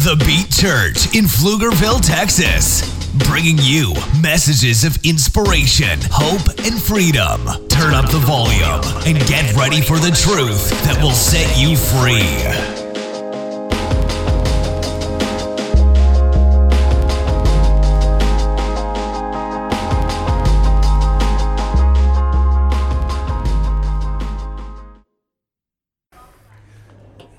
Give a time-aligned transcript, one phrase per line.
[0.00, 2.80] The Beat Church in Pflugerville, Texas.
[3.28, 3.92] Bringing you
[4.22, 7.44] messages of inspiration, hope, and freedom.
[7.68, 12.24] Turn up the volume and get ready for the truth that will set you free.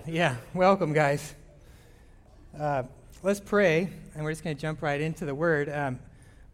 [0.05, 1.34] Yeah, welcome, guys.
[2.57, 2.83] Uh,
[3.23, 5.70] let's pray, and we're just going to jump right into the word.
[5.70, 5.99] Um,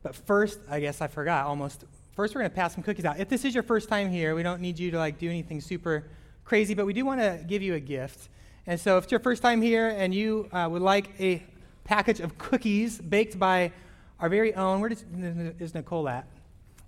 [0.03, 1.85] but first, I guess I forgot almost.
[2.15, 3.19] First, we're going to pass some cookies out.
[3.19, 5.59] If this is your first time here, we don't need you to like do anything
[5.59, 6.05] super
[6.45, 8.29] crazy, but we do want to give you a gift.
[8.67, 11.43] And so, if it's your first time here and you uh, would like a
[11.83, 13.71] package of cookies baked by
[14.19, 14.91] our very own, where
[15.59, 16.27] is Nicole at?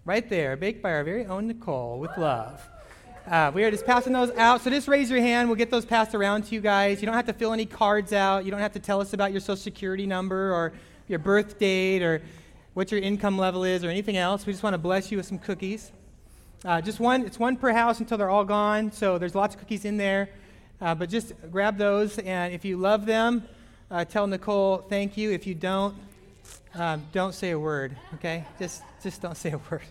[0.05, 2.67] Right there, baked by our very own Nicole with love.
[3.29, 4.59] Uh, we are just passing those out.
[4.59, 5.49] So just raise your hand.
[5.49, 6.99] We'll get those passed around to you guys.
[6.99, 8.43] You don't have to fill any cards out.
[8.43, 10.73] You don't have to tell us about your social security number or
[11.07, 12.23] your birth date or
[12.73, 14.47] what your income level is or anything else.
[14.47, 15.91] We just want to bless you with some cookies.
[16.65, 18.91] Uh, just one, it's one per house until they're all gone.
[18.91, 20.31] So there's lots of cookies in there.
[20.81, 22.17] Uh, but just grab those.
[22.17, 23.47] And if you love them,
[23.91, 25.29] uh, tell Nicole thank you.
[25.29, 25.95] If you don't,
[26.73, 28.45] um, don't say a word, okay?
[28.57, 29.83] Just, just don't say a word.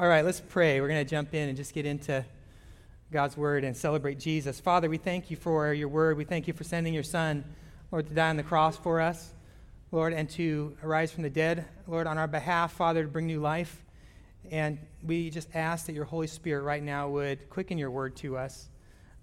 [0.00, 0.80] All right, let's pray.
[0.80, 2.24] We're going to jump in and just get into
[3.10, 4.60] God's word and celebrate Jesus.
[4.60, 6.16] Father, we thank you for your word.
[6.16, 7.44] We thank you for sending your son,
[7.90, 9.32] Lord, to die on the cross for us,
[9.90, 13.40] Lord, and to arise from the dead, Lord, on our behalf, Father, to bring new
[13.40, 13.84] life.
[14.52, 18.36] And we just ask that your Holy Spirit right now would quicken your word to
[18.36, 18.68] us.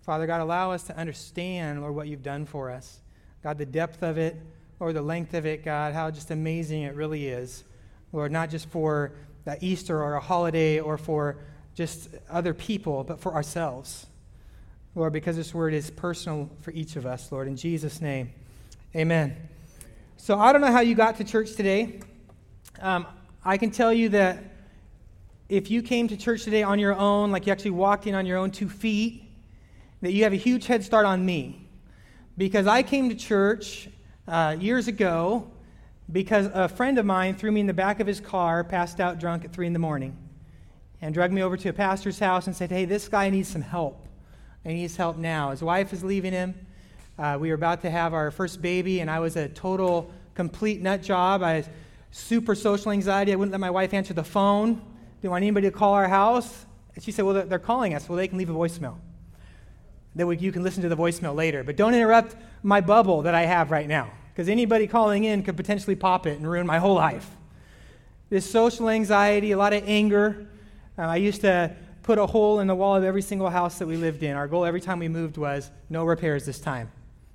[0.01, 2.99] Father God, allow us to understand, Lord, what you've done for us.
[3.43, 4.35] God, the depth of it,
[4.81, 7.63] or the length of it, God, how just amazing it really is.
[8.11, 9.13] Lord, not just for
[9.45, 11.37] that Easter or a holiday or for
[11.75, 14.07] just other people, but for ourselves.
[14.95, 17.47] Lord, because this word is personal for each of us, Lord.
[17.47, 18.31] In Jesus' name,
[18.95, 19.35] amen.
[20.17, 21.99] So I don't know how you got to church today.
[22.81, 23.05] Um,
[23.43, 24.43] I can tell you that
[25.49, 28.25] if you came to church today on your own, like you actually walked in on
[28.25, 29.23] your own two feet,
[30.01, 31.67] that you have a huge head start on me.
[32.37, 33.89] Because I came to church
[34.27, 35.51] uh, years ago
[36.11, 39.19] because a friend of mine threw me in the back of his car, passed out
[39.19, 40.15] drunk at 3 in the morning,
[41.01, 43.61] and dragged me over to a pastor's house and said, Hey, this guy needs some
[43.61, 44.07] help.
[44.63, 45.51] He needs help now.
[45.51, 46.55] His wife is leaving him.
[47.17, 50.81] Uh, we were about to have our first baby, and I was a total, complete
[50.81, 51.41] nut job.
[51.41, 51.69] I had
[52.11, 53.31] super social anxiety.
[53.31, 54.81] I wouldn't let my wife answer the phone.
[55.21, 56.65] Didn't want anybody to call our house.
[56.93, 58.07] And she said, Well, they're calling us.
[58.07, 58.97] Well, they can leave a voicemail.
[60.15, 61.63] That you can listen to the voicemail later.
[61.63, 65.55] But don't interrupt my bubble that I have right now because anybody calling in could
[65.55, 67.29] potentially pop it and ruin my whole life.
[68.29, 70.45] This social anxiety, a lot of anger.
[70.97, 71.73] Uh, I used to
[72.03, 74.35] put a hole in the wall of every single house that we lived in.
[74.35, 76.91] Our goal every time we moved was no repairs this time.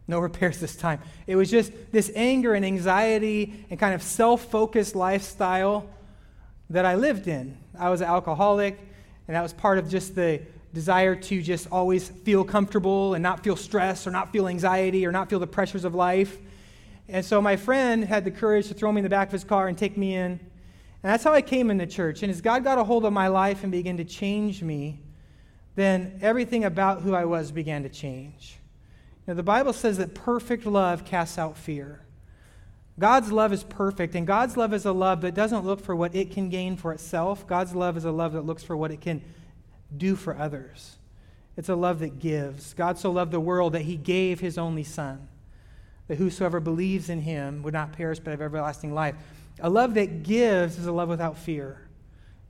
[0.08, 1.00] No repairs this time.
[1.26, 5.88] It was just this anger and anxiety and kind of self focused lifestyle
[6.68, 7.56] that I lived in.
[7.78, 8.78] I was an alcoholic,
[9.26, 10.42] and that was part of just the
[10.74, 15.12] desire to just always feel comfortable and not feel stress or not feel anxiety or
[15.12, 16.36] not feel the pressures of life.
[17.10, 19.44] And so my friend had the courage to throw me in the back of his
[19.44, 20.32] car and take me in.
[21.02, 22.22] And that's how I came into church.
[22.22, 25.00] And as God got a hold of my life and began to change me,
[25.74, 28.58] then everything about who I was began to change.
[29.26, 32.00] Know, the Bible says that perfect love casts out fear.
[32.98, 36.14] God's love is perfect, and God's love is a love that doesn't look for what
[36.14, 37.46] it can gain for itself.
[37.46, 39.22] God's love is a love that looks for what it can
[39.96, 40.98] do for others.
[41.56, 42.74] It's a love that gives.
[42.74, 45.28] God so loved the world that he gave his only Son
[46.10, 49.14] that whosoever believes in him would not perish but have everlasting life.
[49.60, 51.82] A love that gives is a love without fear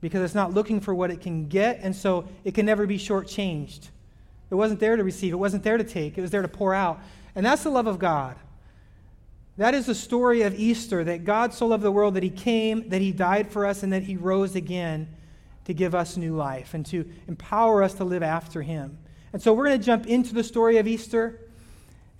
[0.00, 2.96] because it's not looking for what it can get, and so it can never be
[2.96, 3.90] shortchanged.
[4.48, 6.72] It wasn't there to receive, it wasn't there to take, it was there to pour
[6.72, 7.00] out.
[7.34, 8.36] And that's the love of God.
[9.58, 12.88] That is the story of Easter that God so loved the world that he came,
[12.88, 15.06] that he died for us, and that he rose again
[15.66, 18.96] to give us new life and to empower us to live after him.
[19.34, 21.40] And so we're going to jump into the story of Easter.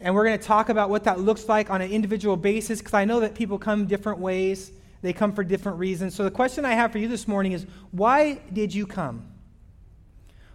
[0.01, 2.95] And we're going to talk about what that looks like on an individual basis because
[2.95, 4.73] I know that people come different ways.
[5.03, 6.15] They come for different reasons.
[6.15, 9.27] So the question I have for you this morning is why did you come?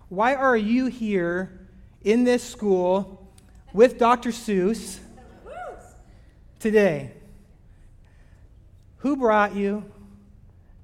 [0.09, 1.67] Why are you here
[2.03, 3.31] in this school
[3.73, 4.29] with Dr.
[4.29, 4.99] Seuss
[6.59, 7.11] today?
[8.97, 9.85] Who brought you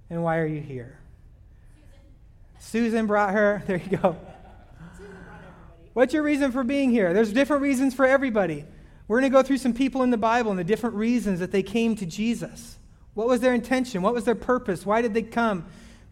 [0.10, 1.00] and why are you here?
[2.60, 3.64] Susan, brought her.
[3.66, 4.18] There you go.
[5.94, 7.14] What's your reason for being here?
[7.14, 8.66] There's different reasons for everybody.
[9.08, 11.52] We're going to go through some people in the Bible and the different reasons that
[11.52, 12.78] they came to Jesus.
[13.14, 14.02] What was their intention?
[14.02, 14.86] What was their purpose?
[14.86, 15.66] Why did they come?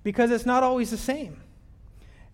[0.03, 1.39] Because it's not always the same.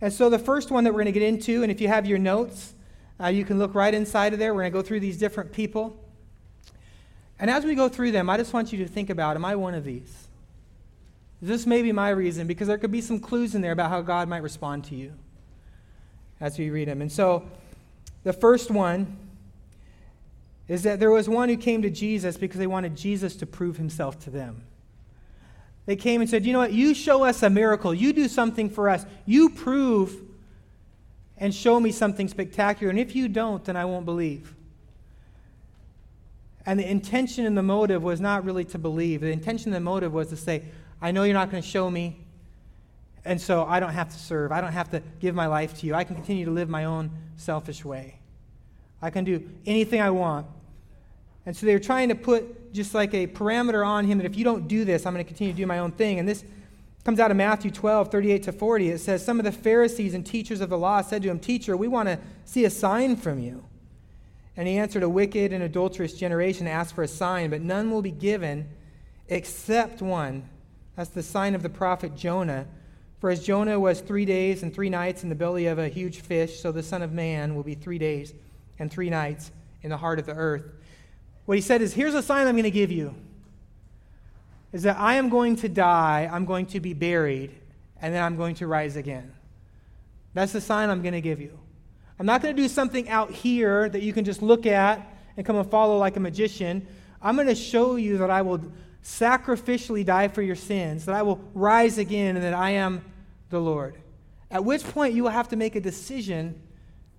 [0.02, 2.06] And so, the first one that we're going to get into, and if you have
[2.06, 2.74] your notes,
[3.22, 4.54] uh, you can look right inside of there.
[4.54, 5.98] We're going to go through these different people.
[7.40, 9.56] And as we go through them, I just want you to think about am I
[9.56, 10.28] one of these?
[11.42, 14.02] This may be my reason because there could be some clues in there about how
[14.02, 15.14] God might respond to you
[16.40, 17.02] as we read them.
[17.02, 17.48] And so
[18.24, 19.18] the first one
[20.68, 23.78] is that there was one who came to Jesus because they wanted Jesus to prove
[23.78, 24.64] himself to them.
[25.86, 26.74] They came and said, You know what?
[26.74, 27.94] You show us a miracle.
[27.94, 29.06] You do something for us.
[29.26, 30.16] You prove
[31.38, 32.90] and show me something spectacular.
[32.90, 34.56] And if you don't, then I won't believe.
[36.66, 39.22] And the intention and the motive was not really to believe.
[39.22, 40.64] The intention and the motive was to say,
[41.02, 42.25] I know you're not going to show me,
[43.26, 44.52] and so I don't have to serve.
[44.52, 45.96] I don't have to give my life to you.
[45.96, 48.20] I can continue to live my own selfish way.
[49.02, 50.48] I can do anything I want.
[51.46, 54.44] And so they're trying to put just like a parameter on him that if you
[54.44, 56.20] don't do this, I'm going to continue to do my own thing.
[56.20, 56.44] And this
[57.04, 58.90] comes out of Matthew 12, 38 to 40.
[58.90, 61.76] It says, Some of the Pharisees and teachers of the law said to him, Teacher,
[61.76, 63.66] we want to see a sign from you.
[64.58, 68.02] And he answered, A wicked and adulterous generation asks for a sign, but none will
[68.02, 68.70] be given
[69.28, 70.50] except one.
[70.96, 72.68] That's the sign of the prophet Jonah.
[73.26, 76.20] For as Jonah was three days and three nights in the belly of a huge
[76.20, 78.36] fish, so the Son of Man will be three days
[78.78, 79.50] and three nights
[79.82, 80.62] in the heart of the earth.
[81.46, 83.16] What he said is, Here's a sign I'm going to give you
[84.72, 87.50] is that I am going to die, I'm going to be buried,
[88.00, 89.34] and then I'm going to rise again.
[90.36, 91.58] That's the sign I'm going to give you.
[92.20, 95.44] I'm not going to do something out here that you can just look at and
[95.44, 96.86] come and follow like a magician.
[97.24, 98.62] I'm going to show you that I will
[99.04, 103.02] sacrificially die for your sins, that I will rise again, and that I am
[103.50, 103.98] the Lord.
[104.52, 106.62] At which point you will have to make a decision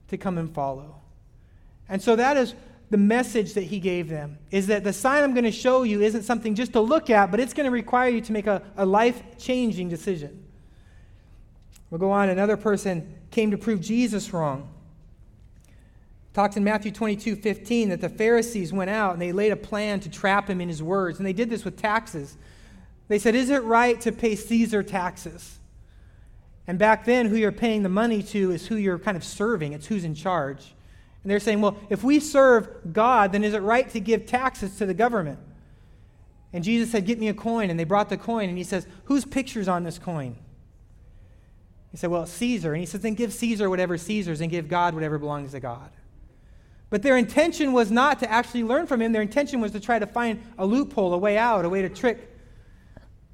[0.08, 0.96] to come and follow.
[1.88, 2.54] And so that is
[2.90, 6.02] the message that he gave them is that the sign I'm going to show you
[6.02, 8.62] isn't something just to look at, but it's going to require you to make a,
[8.76, 10.44] a life changing decision.
[11.90, 12.28] We'll go on.
[12.28, 14.72] Another person came to prove Jesus wrong
[16.36, 20.00] talks in Matthew 22 15 that the Pharisees went out and they laid a plan
[20.00, 21.16] to trap him in his words.
[21.18, 22.36] And they did this with taxes.
[23.08, 25.55] They said, Is it right to pay Caesar taxes?
[26.66, 29.72] And back then, who you're paying the money to is who you're kind of serving,
[29.72, 30.74] it's who's in charge.
[31.22, 34.76] And they're saying, Well, if we serve God, then is it right to give taxes
[34.76, 35.40] to the government?
[36.52, 37.68] And Jesus said, Get me a coin.
[37.68, 38.48] And they brought the coin.
[38.48, 40.36] And he says, Whose picture's on this coin?
[41.90, 42.72] He said, Well, Caesar.
[42.72, 45.90] And he says, Then give Caesar whatever Caesar's and give God whatever belongs to God.
[46.90, 49.10] But their intention was not to actually learn from him.
[49.12, 51.88] Their intention was to try to find a loophole, a way out, a way to
[51.88, 52.36] trick.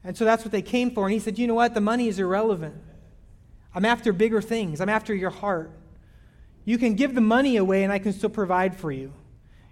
[0.03, 1.05] And so that's what they came for.
[1.05, 1.75] And he said, You know what?
[1.75, 2.77] The money is irrelevant.
[3.75, 4.81] I'm after bigger things.
[4.81, 5.71] I'm after your heart.
[6.65, 9.13] You can give the money away, and I can still provide for you.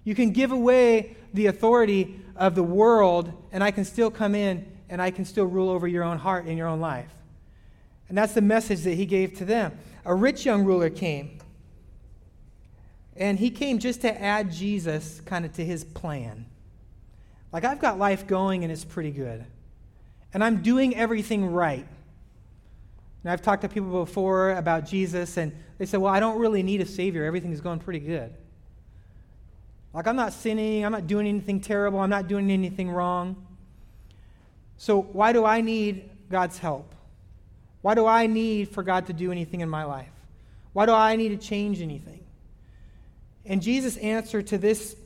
[0.05, 4.67] You can give away the authority of the world, and I can still come in
[4.91, 7.15] and I can still rule over your own heart and your own life.
[8.09, 9.79] And that's the message that he gave to them.
[10.05, 11.39] A rich young ruler came.
[13.17, 16.47] And he came just to add Jesus kind of to his plan.
[17.53, 19.45] Like, I've got life going and it's pretty good.
[20.35, 21.87] And I'm doing everything right.
[23.23, 26.63] And I've talked to people before about Jesus, and they said, Well, I don't really
[26.63, 27.25] need a Savior.
[27.25, 28.33] Everything's going pretty good.
[29.93, 30.85] Like, I'm not sinning.
[30.85, 31.99] I'm not doing anything terrible.
[32.01, 33.47] I'm not doing anything wrong.
[34.77, 36.95] So, why do I need God's help?
[37.83, 40.13] Why do I need for God to do anything in my life?
[40.73, 42.25] Why do I need to change anything?
[43.45, 44.97] And Jesus' answer to this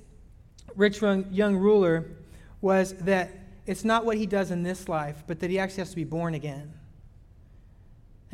[0.76, 2.10] rich young ruler
[2.60, 3.30] was that
[3.66, 6.04] it's not what he does in this life, but that he actually has to be
[6.04, 6.72] born again.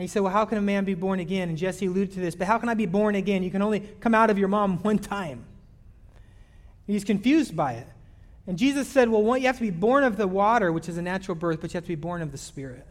[0.00, 1.50] And he said, Well, how can a man be born again?
[1.50, 3.42] And Jesse alluded to this, but how can I be born again?
[3.42, 5.44] You can only come out of your mom one time.
[6.86, 7.86] He's confused by it.
[8.46, 11.02] And Jesus said, Well, you have to be born of the water, which is a
[11.02, 12.86] natural birth, but you have to be born of the Spirit.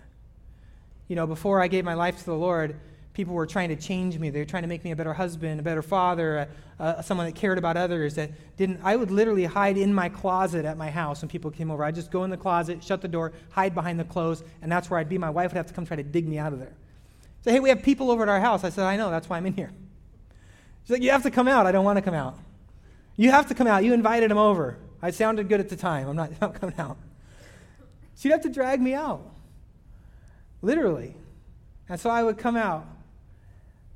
[1.08, 2.80] You know, before I gave my life to the Lord,
[3.14, 4.30] people were trying to change me.
[4.30, 6.48] They were trying to make me a better husband, a better father,
[6.80, 8.14] uh, someone that cared about others.
[8.14, 8.82] That didn't.
[8.84, 11.84] I would literally hide in my closet at my house when people came over.
[11.84, 14.92] I'd just go in the closet, shut the door, hide behind the clothes, and that's
[14.92, 15.18] where I'd be.
[15.18, 16.76] My wife would have to come try to dig me out of there.
[17.44, 18.64] Say, hey, we have people over at our house.
[18.64, 19.10] I said, I know.
[19.10, 19.72] That's why I'm in here.
[20.84, 21.66] She's like, you have to come out.
[21.66, 22.38] I don't want to come out.
[23.16, 23.84] You have to come out.
[23.84, 24.78] You invited him over.
[25.02, 26.08] I sounded good at the time.
[26.08, 26.98] I'm not, I'm not coming out.
[28.18, 29.22] She'd have to drag me out,
[30.62, 31.16] literally.
[31.88, 32.86] And so I would come out.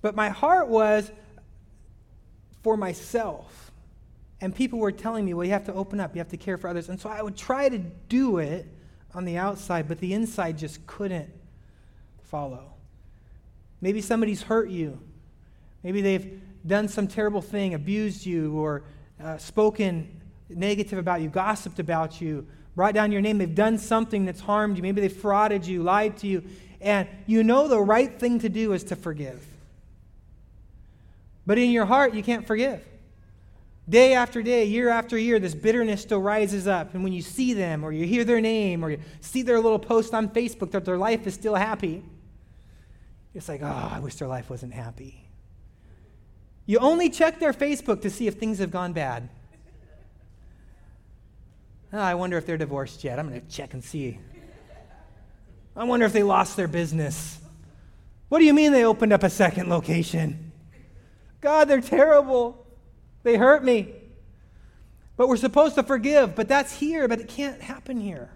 [0.02, 1.12] But my heart was
[2.62, 3.72] for myself.
[4.42, 6.58] And people were telling me, well, you have to open up, you have to care
[6.58, 6.90] for others.
[6.90, 8.68] And so I would try to do it
[9.14, 11.30] on the outside, but the inside just couldn't
[12.24, 12.73] follow.
[13.84, 14.98] Maybe somebody's hurt you.
[15.84, 18.84] Maybe they've done some terrible thing, abused you, or
[19.22, 22.48] uh, spoken negative about you, gossiped about you,
[22.78, 23.40] brought down your name.
[23.40, 24.84] They've done something that's harmed you.
[24.84, 26.46] Maybe they frauded you, lied to you.
[26.80, 29.46] And you know the right thing to do is to forgive.
[31.46, 32.82] But in your heart, you can't forgive.
[33.90, 36.94] Day after day, year after year, this bitterness still rises up.
[36.94, 39.78] And when you see them, or you hear their name, or you see their little
[39.78, 42.02] post on Facebook that their life is still happy,
[43.34, 45.28] it's like, oh, I wish their life wasn't happy.
[46.66, 49.30] You only check their Facebook to see if things have gone bad.
[51.92, 53.20] Oh, I wonder if they're divorced yet.
[53.20, 54.20] I'm going to check and see.
[55.76, 57.40] I wonder if they lost their business.
[58.30, 60.52] What do you mean they opened up a second location?
[61.42, 62.66] God, they're terrible.
[63.24, 63.94] They hurt me.
[65.18, 68.32] But we're supposed to forgive, but that's here, but it can't happen here.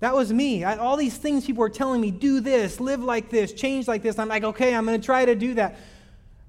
[0.00, 0.62] That was me.
[0.62, 4.02] I, all these things people were telling me do this, live like this, change like
[4.02, 4.18] this.
[4.18, 5.78] I'm like, okay, I'm going to try to do that.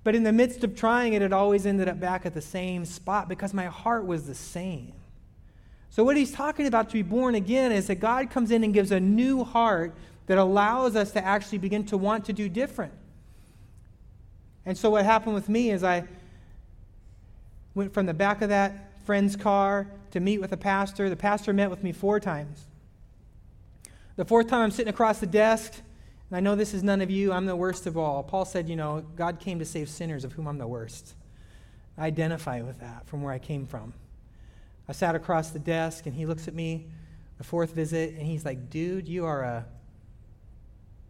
[0.04, 2.86] But in the midst of trying it, it always ended up back at the same
[2.86, 4.94] spot because my heart was the same.
[5.89, 8.74] So, what he's talking about to be born again is that God comes in and
[8.74, 9.96] gives a new heart
[10.27, 12.94] that allows us to actually begin to want to do different.
[14.66, 16.04] And so, what happened with me is I
[17.74, 21.10] went from the back of that friend's car to meet with a pastor.
[21.10, 22.66] The pastor met with me four times.
[24.18, 25.74] The fourth time, I'm sitting across the desk,
[26.30, 27.32] and I know this is none of you.
[27.32, 28.24] I'm the worst of all.
[28.24, 31.14] Paul said, You know, God came to save sinners, of whom I'm the worst.
[32.00, 33.94] I identify with that from where I came from.
[34.90, 36.88] I sat across the desk, and he looks at me
[37.38, 39.66] the fourth visit, and he's like, Dude, you are a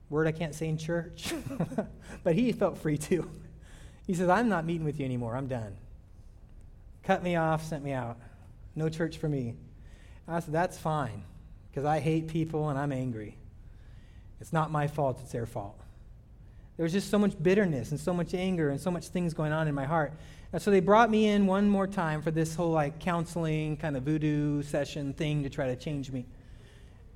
[0.10, 1.34] word I can't say in church.
[2.26, 3.30] but he felt free to.
[4.06, 5.38] He says, I'm not meeting with you anymore.
[5.38, 5.78] I'm done.
[7.04, 8.18] Cut me off, sent me out.
[8.76, 9.56] No church for me.
[10.28, 11.24] I said, That's fine,
[11.78, 13.38] because I hate people and I'm angry.
[14.42, 15.80] It's not my fault, it's their fault.
[16.76, 19.52] There was just so much bitterness and so much anger and so much things going
[19.52, 20.14] on in my heart.
[20.52, 23.96] And so they brought me in one more time for this whole like counseling kind
[23.96, 26.26] of voodoo session thing to try to change me.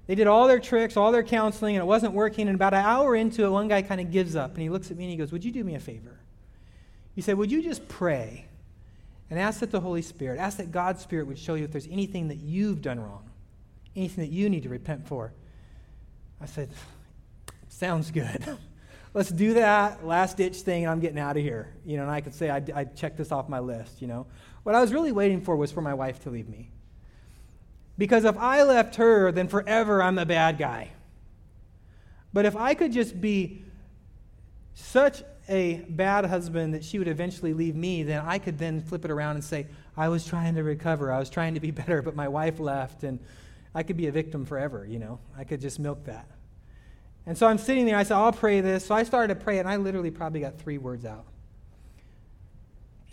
[0.05, 2.47] They did all their tricks, all their counseling, and it wasn't working.
[2.47, 4.91] And about an hour into it, one guy kind of gives up and he looks
[4.91, 6.19] at me and he goes, Would you do me a favor?
[7.15, 8.45] He said, Would you just pray
[9.31, 11.87] and ask that the Holy Spirit, ask that God's Spirit would show you if there's
[11.87, 13.30] anything that you've done wrong,
[13.95, 15.33] anything that you need to repent for?
[16.39, 16.69] I said,
[17.69, 18.57] Sounds good.
[19.13, 21.74] Let's do that last ditch thing, and I'm getting out of here.
[21.86, 24.27] You know, and I could say I, I checked this off my list, you know.
[24.63, 26.69] What I was really waiting for was for my wife to leave me.
[27.98, 30.91] Because if I left her, then forever I'm the bad guy.
[32.33, 33.63] But if I could just be
[34.74, 39.03] such a bad husband that she would eventually leave me, then I could then flip
[39.03, 39.67] it around and say,
[39.98, 43.03] I was trying to recover, I was trying to be better, but my wife left,
[43.03, 43.19] and
[43.73, 45.19] I could be a victim forever, you know.
[45.37, 46.27] I could just milk that.
[47.25, 48.85] And so I'm sitting there, I said, I'll pray this.
[48.85, 51.25] So I started to pray, and I literally probably got three words out.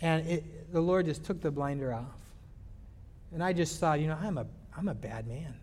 [0.01, 2.19] And it, the Lord just took the blinder off.
[3.31, 5.55] And I just saw, you know, I'm a I'm a bad man.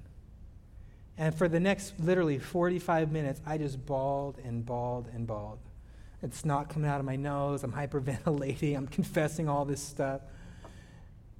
[1.18, 5.58] And for the next literally 45 minutes, I just bawled and bawled and bawled.
[6.22, 7.62] It's not coming out of my nose.
[7.64, 8.76] I'm hyperventilating.
[8.76, 10.20] I'm confessing all this stuff.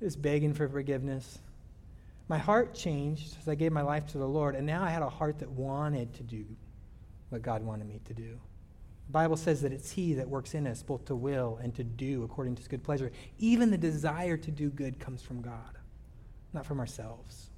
[0.00, 1.38] Just begging for forgiveness.
[2.28, 5.02] My heart changed as I gave my life to the Lord, and now I had
[5.02, 6.44] a heart that wanted to do
[7.28, 8.38] what God wanted me to do.
[9.06, 11.84] The Bible says that it's He that works in us both to will and to
[11.84, 13.12] do according to His good pleasure.
[13.38, 15.78] Even the desire to do good comes from God,
[16.52, 17.50] not from ourselves.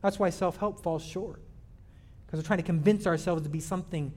[0.00, 1.42] That's why self help falls short.
[2.26, 4.12] Because we're trying to convince ourselves to be something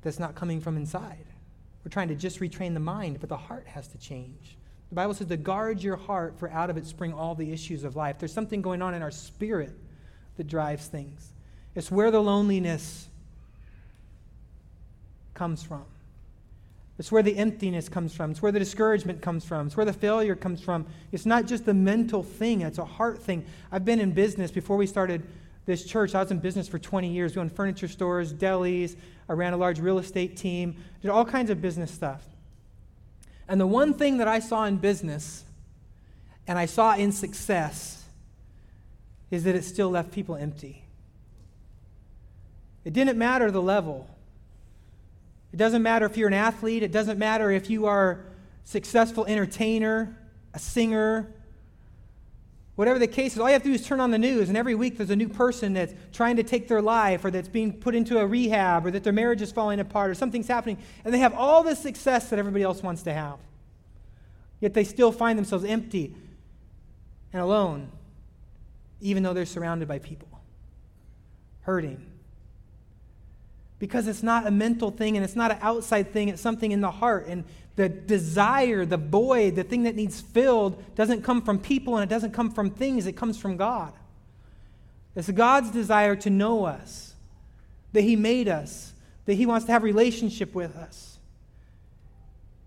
[0.00, 1.26] that's not coming from inside.
[1.84, 4.56] We're trying to just retrain the mind, but the heart has to change.
[4.94, 7.82] The Bible says to guard your heart, for out of it spring all the issues
[7.82, 8.20] of life.
[8.20, 9.72] There's something going on in our spirit
[10.36, 11.32] that drives things.
[11.74, 13.08] It's where the loneliness
[15.34, 15.84] comes from.
[16.96, 18.30] It's where the emptiness comes from.
[18.30, 19.66] It's where the discouragement comes from.
[19.66, 20.86] It's where the failure comes from.
[21.10, 23.44] It's not just a mental thing, it's a heart thing.
[23.72, 25.24] I've been in business before we started
[25.66, 26.14] this church.
[26.14, 28.94] I was in business for 20 years, doing furniture stores, delis.
[29.28, 32.24] I ran a large real estate team, did all kinds of business stuff.
[33.48, 35.44] And the one thing that I saw in business
[36.46, 38.04] and I saw in success
[39.30, 40.84] is that it still left people empty.
[42.84, 44.08] It didn't matter the level.
[45.52, 48.24] It doesn't matter if you're an athlete, it doesn't matter if you are
[48.64, 50.16] successful entertainer,
[50.52, 51.33] a singer,
[52.76, 53.38] whatever the case is.
[53.38, 55.16] All you have to do is turn on the news, and every week there's a
[55.16, 58.86] new person that's trying to take their life, or that's being put into a rehab,
[58.86, 61.74] or that their marriage is falling apart, or something's happening, and they have all the
[61.74, 63.38] success that everybody else wants to have.
[64.60, 66.14] Yet they still find themselves empty
[67.32, 67.90] and alone,
[69.00, 70.28] even though they're surrounded by people,
[71.62, 72.06] hurting
[73.78, 76.80] because it's not a mental thing and it's not an outside thing, it's something in
[76.80, 77.26] the heart.
[77.26, 77.44] And
[77.76, 82.12] the desire, the void, the thing that needs filled doesn't come from people and it
[82.12, 83.92] doesn't come from things, it comes from God.
[85.16, 87.14] It's God's desire to know us,
[87.92, 88.94] that He made us,
[89.26, 91.14] that He wants to have relationship with us.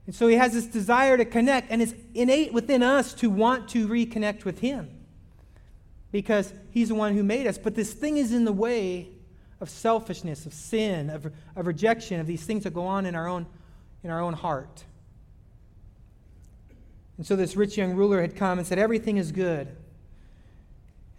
[0.08, 3.68] And so he has this desire to connect, and it's innate within us to want
[3.70, 4.90] to reconnect with him
[6.14, 7.58] because he's the one who made us.
[7.58, 9.10] But this thing is in the way
[9.60, 13.28] of selfishness, of sin, of, of rejection, of these things that go on in our
[13.28, 13.46] own,
[14.02, 14.86] in our own heart.
[17.18, 19.68] And so this rich young ruler had come and said, Everything is good.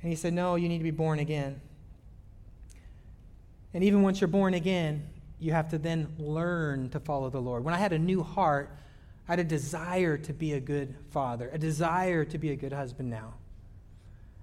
[0.02, 1.60] And he said, No, you need to be born again.
[3.74, 5.06] And even once you're born again,
[5.40, 7.64] you have to then learn to follow the Lord.
[7.64, 8.70] When I had a new heart,
[9.28, 12.72] I had a desire to be a good father, a desire to be a good
[12.72, 13.34] husband now.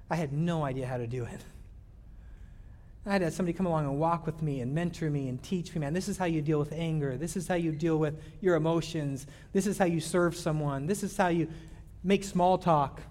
[0.10, 1.44] I had no idea how to do it.
[3.08, 5.82] I had somebody come along and walk with me and mentor me and teach me,
[5.82, 7.18] man, this is how you deal with anger.
[7.18, 9.28] This is how you deal with your emotions.
[9.54, 10.88] This is how you serve someone.
[10.88, 11.48] This is how you
[12.04, 13.02] make small talk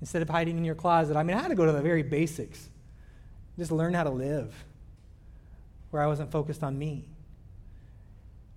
[0.00, 1.16] instead of hiding in your closet.
[1.16, 2.68] I mean, I had to go to the very basics,
[3.56, 4.52] just learn how to live
[5.90, 7.04] where I wasn't focused on me.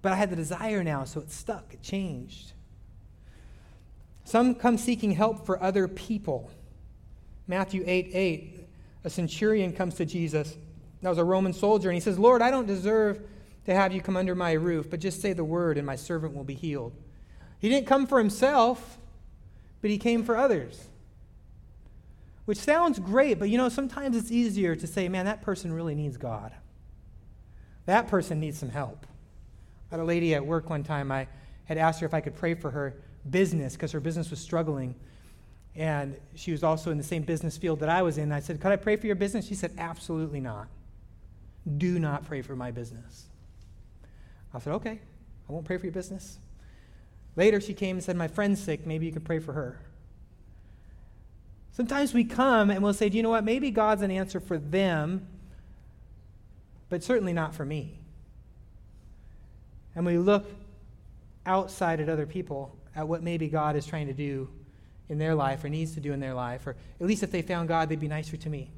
[0.01, 2.53] But I had the desire now, so it stuck, it changed.
[4.23, 6.51] Some come seeking help for other people.
[7.47, 8.58] Matthew 8 8,
[9.03, 10.57] a centurion comes to Jesus.
[11.01, 13.21] That was a Roman soldier, and he says, Lord, I don't deserve
[13.65, 16.35] to have you come under my roof, but just say the word, and my servant
[16.35, 16.93] will be healed.
[17.59, 18.97] He didn't come for himself,
[19.81, 20.87] but he came for others.
[22.45, 25.95] Which sounds great, but you know, sometimes it's easier to say, man, that person really
[25.95, 26.51] needs God.
[27.85, 29.05] That person needs some help.
[29.91, 31.27] I had a lady at work one time, I
[31.65, 32.95] had asked her if I could pray for her
[33.29, 34.95] business because her business was struggling.
[35.75, 38.31] And she was also in the same business field that I was in.
[38.31, 39.47] I said, Could I pray for your business?
[39.47, 40.67] She said, Absolutely not.
[41.77, 43.25] Do not pray for my business.
[44.53, 44.99] I said, Okay,
[45.47, 46.39] I won't pray for your business.
[47.35, 48.85] Later, she came and said, My friend's sick.
[48.85, 49.79] Maybe you could pray for her.
[51.71, 53.43] Sometimes we come and we'll say, Do you know what?
[53.43, 55.27] Maybe God's an answer for them,
[56.89, 57.99] but certainly not for me
[59.99, 60.45] and we look
[61.45, 64.49] outside at other people at what maybe God is trying to do
[65.09, 67.41] in their life or needs to do in their life, or at least if they
[67.41, 68.71] found God, they'd be nicer to me.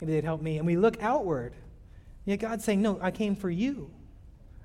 [0.00, 0.58] Maybe they'd help me.
[0.58, 1.54] And we look outward.
[2.24, 3.90] Yet God's saying, No, I came for you.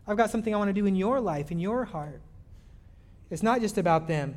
[0.08, 2.22] I've got something I want to do in your life, in your heart.
[3.30, 4.36] It's not just about them.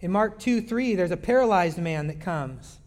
[0.00, 2.78] In Mark 2 3, there's a paralyzed man that comes.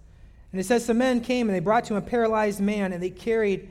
[0.52, 3.02] And it says, Some men came and they brought to him a paralyzed man, and
[3.02, 3.70] they carried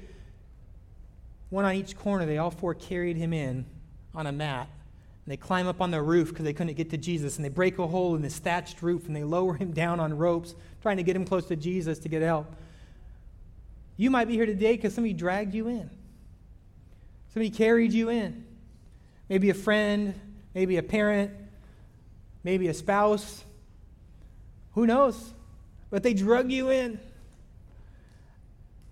[1.50, 2.26] one on each corner.
[2.26, 3.66] They all four carried him in
[4.14, 4.68] on a mat.
[5.26, 7.34] And they climb up on the roof because they couldn't get to Jesus.
[7.36, 10.16] And they break a hole in the thatched roof and they lower him down on
[10.16, 12.46] ropes, trying to get him close to Jesus to get help.
[13.96, 15.90] You might be here today because somebody dragged you in,
[17.32, 18.44] somebody carried you in.
[19.28, 20.14] Maybe a friend,
[20.54, 21.32] maybe a parent,
[22.44, 23.42] maybe a spouse.
[24.74, 25.32] Who knows?
[25.90, 26.92] But they drug you in.
[26.92, 27.00] And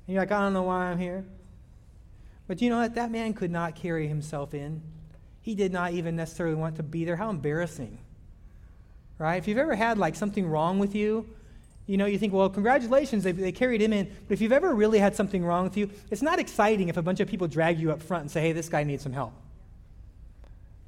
[0.08, 1.24] you're like, I don't know why I'm here.
[2.48, 2.96] But you know what?
[2.96, 4.82] That man could not carry himself in.
[5.44, 7.16] He did not even necessarily want to be there.
[7.16, 7.98] How embarrassing.
[9.18, 9.36] Right?
[9.36, 11.28] If you've ever had like something wrong with you,
[11.86, 14.10] you know, you think, well, congratulations, they, they carried him in.
[14.26, 17.02] But if you've ever really had something wrong with you, it's not exciting if a
[17.02, 19.34] bunch of people drag you up front and say, hey, this guy needs some help.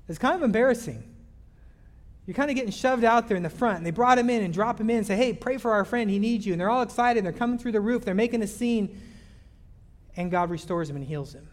[0.09, 1.05] It's kind of embarrassing.
[2.27, 4.43] You're kind of getting shoved out there in the front, and they brought him in
[4.43, 6.55] and drop him in and say, hey, pray for our friend, he needs you.
[6.55, 9.01] And they're all excited, and they're coming through the roof, they're making a scene
[10.17, 11.47] and God restores him and heals him.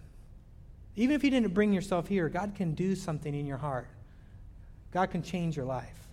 [0.96, 3.88] Even if you didn't bring yourself here, God can do something in your heart.
[4.92, 6.08] God can change your life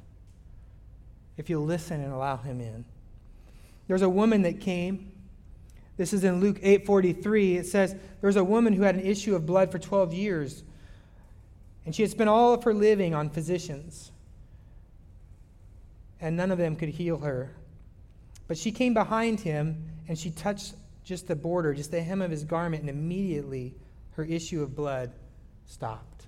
[1.36, 2.84] if you listen and allow him in.
[3.88, 5.12] There's a woman that came.
[5.96, 7.56] This is in Luke 8:43.
[7.56, 10.62] It says there was a woman who had an issue of blood for 12 years.
[11.84, 14.12] And she had spent all of her living on physicians.
[16.20, 17.50] And none of them could heal her.
[18.46, 22.30] But she came behind him and she touched just the border, just the hem of
[22.30, 23.74] his garment, and immediately
[24.20, 25.10] her issue of blood
[25.64, 26.26] stopped.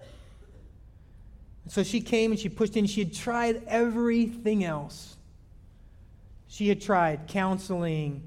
[1.68, 2.86] So she came and she pushed in.
[2.86, 5.16] She had tried everything else.
[6.48, 8.26] She had tried counseling,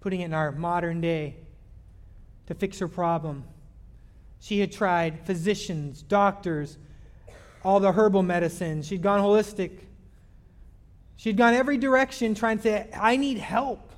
[0.00, 1.36] putting it in our modern day,
[2.46, 3.44] to fix her problem.
[4.40, 6.76] She had tried physicians, doctors,
[7.64, 8.86] all the herbal medicines.
[8.88, 9.78] She'd gone holistic.
[11.16, 13.92] She'd gone every direction trying to say, I need help.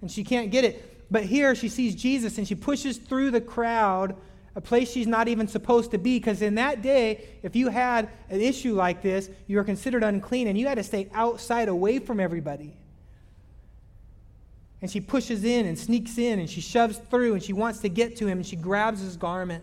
[0.00, 1.10] And she can't get it.
[1.10, 4.16] But here she sees Jesus and she pushes through the crowd,
[4.56, 8.08] a place she's not even supposed to be, because in that day, if you had
[8.30, 11.98] an issue like this, you were considered unclean and you had to stay outside away
[11.98, 12.74] from everybody.
[14.80, 17.90] And she pushes in and sneaks in and she shoves through and she wants to
[17.90, 19.62] get to him and she grabs his garment.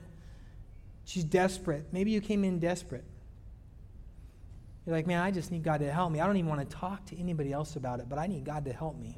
[1.06, 1.88] She's desperate.
[1.91, 3.03] Maybe you came in desperate.
[4.86, 6.19] You're like, man, I just need God to help me.
[6.19, 8.65] I don't even want to talk to anybody else about it, but I need God
[8.65, 9.17] to help me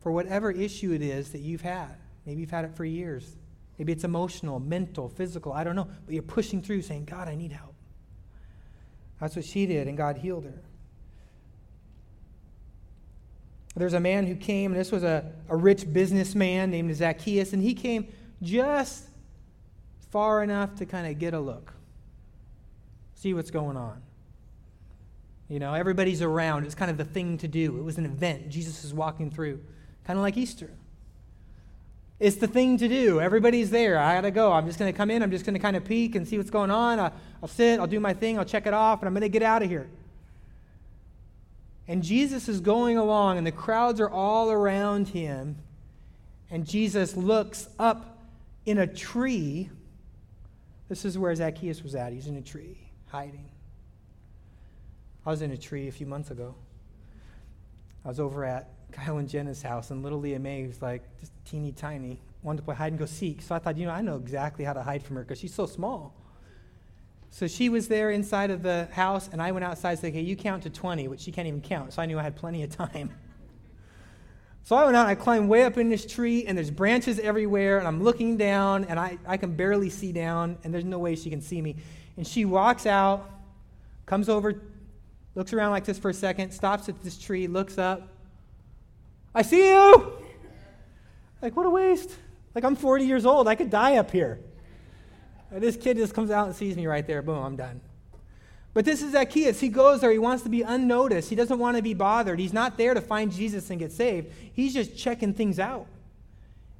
[0.00, 1.94] for whatever issue it is that you've had.
[2.24, 3.36] Maybe you've had it for years.
[3.78, 5.88] Maybe it's emotional, mental, physical, I don't know.
[6.04, 7.74] But you're pushing through saying, God, I need help.
[9.20, 10.62] That's what she did, and God healed her.
[13.74, 17.62] There's a man who came, and this was a, a rich businessman named Zacchaeus, and
[17.62, 18.08] he came
[18.42, 19.04] just
[20.10, 21.72] far enough to kind of get a look,
[23.14, 24.02] see what's going on.
[25.48, 26.66] You know, everybody's around.
[26.66, 27.78] It's kind of the thing to do.
[27.78, 28.48] It was an event.
[28.48, 29.60] Jesus is walking through,
[30.04, 30.70] kind of like Easter.
[32.22, 33.20] It's the thing to do.
[33.20, 33.98] Everybody's there.
[33.98, 34.52] I got to go.
[34.52, 35.24] I'm just to come in.
[35.24, 37.00] I'm just to kind of peek and see what's going on.
[37.00, 37.80] I, will sit.
[37.80, 38.38] I'll do my thing.
[38.38, 39.88] I'll check it off, and I'm to get out of here.
[41.88, 45.56] And Jesus is going along, and the crowds are all around him.
[46.48, 48.22] And Jesus looks up
[48.66, 49.68] in a tree.
[50.88, 52.12] This is where Zacchaeus was at.
[52.12, 53.50] He's in a tree, hiding.
[55.26, 56.54] I was in a tree a few months ago.
[58.04, 61.32] I was over at Kyle and Jenna's house, and little Leah May was like just
[61.44, 63.42] teeny tiny, wanted to play hide and go seek.
[63.42, 65.54] So I thought, you know, I know exactly how to hide from her because she's
[65.54, 66.14] so small.
[67.30, 70.20] So she was there inside of the house, and I went outside and said, okay,
[70.20, 71.94] you count to 20, which she can't even count.
[71.94, 73.10] So I knew I had plenty of time.
[74.64, 77.18] So I went out and I climbed way up in this tree, and there's branches
[77.18, 81.00] everywhere, and I'm looking down, and I, I can barely see down, and there's no
[81.00, 81.74] way she can see me.
[82.16, 83.28] And she walks out,
[84.06, 84.62] comes over,
[85.34, 88.08] looks around like this for a second, stops at this tree, looks up.
[89.34, 90.12] I see you!
[91.40, 92.10] Like, what a waste.
[92.54, 93.48] Like, I'm 40 years old.
[93.48, 94.38] I could die up here.
[95.50, 97.22] And this kid just comes out and sees me right there.
[97.22, 97.80] Boom, I'm done.
[98.74, 99.60] But this is Zacchaeus.
[99.60, 100.10] He goes there.
[100.10, 101.28] He wants to be unnoticed.
[101.28, 102.38] He doesn't want to be bothered.
[102.38, 104.32] He's not there to find Jesus and get saved.
[104.54, 105.86] He's just checking things out.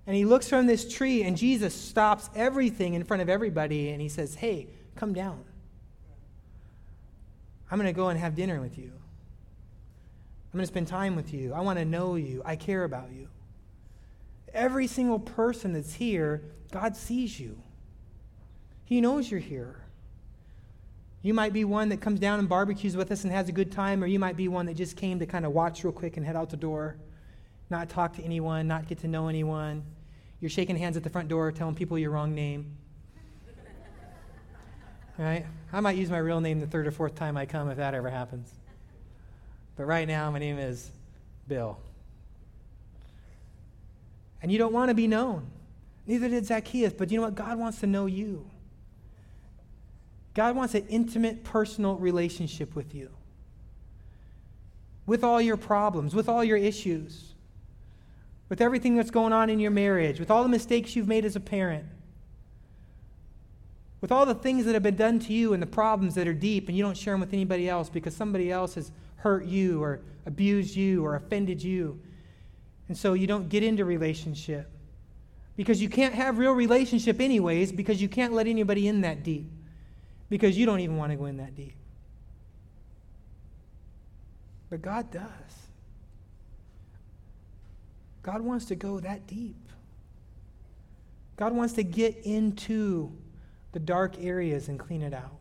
[0.07, 4.01] And he looks from this tree, and Jesus stops everything in front of everybody, and
[4.01, 5.45] he says, Hey, come down.
[7.71, 8.93] I'm going to go and have dinner with you.
[10.53, 11.55] I'm going to spend time with you.
[11.55, 12.43] I want to know you.
[12.45, 13.29] I care about you.
[14.53, 17.59] Every single person that's here, God sees you.
[18.85, 19.81] He knows you're here.
[21.23, 23.73] You might be one that comes down and barbecues with us and has a good
[23.73, 26.19] time, or you might be one that just came to kind of watch real quick
[26.19, 26.97] and head out the door,
[27.71, 29.83] not talk to anyone, not get to know anyone.
[30.41, 32.77] You're shaking hands at the front door, telling people your wrong name.
[35.19, 35.47] right?
[35.73, 37.95] I might use my real name the third or fourth time I come if that
[37.95, 38.53] ever happens.
[39.83, 40.93] But right now, my name is
[41.49, 41.77] Bill.
[44.41, 45.49] And you don't want to be known.
[46.07, 47.35] Neither did Zacchaeus, but you know what?
[47.35, 48.49] God wants to know you.
[50.35, 53.11] God wants an intimate, personal relationship with you.
[55.05, 57.35] With all your problems, with all your issues,
[58.49, 61.35] with everything that's going on in your marriage, with all the mistakes you've made as
[61.35, 61.87] a parent,
[64.01, 66.33] with all the things that have been done to you and the problems that are
[66.33, 69.81] deep and you don't share them with anybody else because somebody else has hurt you
[69.83, 71.99] or abused you or offended you.
[72.89, 74.69] And so you don't get into relationship
[75.57, 79.47] because you can't have real relationship anyways because you can't let anybody in that deep
[80.29, 81.75] because you don't even want to go in that deep.
[84.69, 85.23] But God does.
[88.23, 89.57] God wants to go that deep.
[91.37, 93.13] God wants to get into
[93.73, 95.39] the dark areas and clean it out.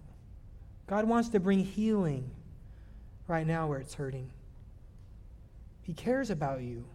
[0.87, 2.29] God wants to bring healing
[3.31, 4.29] right now where it's hurting.
[5.81, 6.85] He cares about you.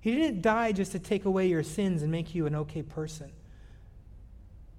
[0.00, 3.30] He didn't die just to take away your sins and make you an okay person.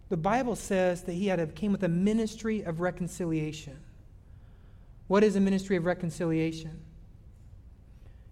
[0.09, 3.77] The Bible says that he had a, came with a ministry of reconciliation.
[5.07, 6.79] What is a ministry of reconciliation?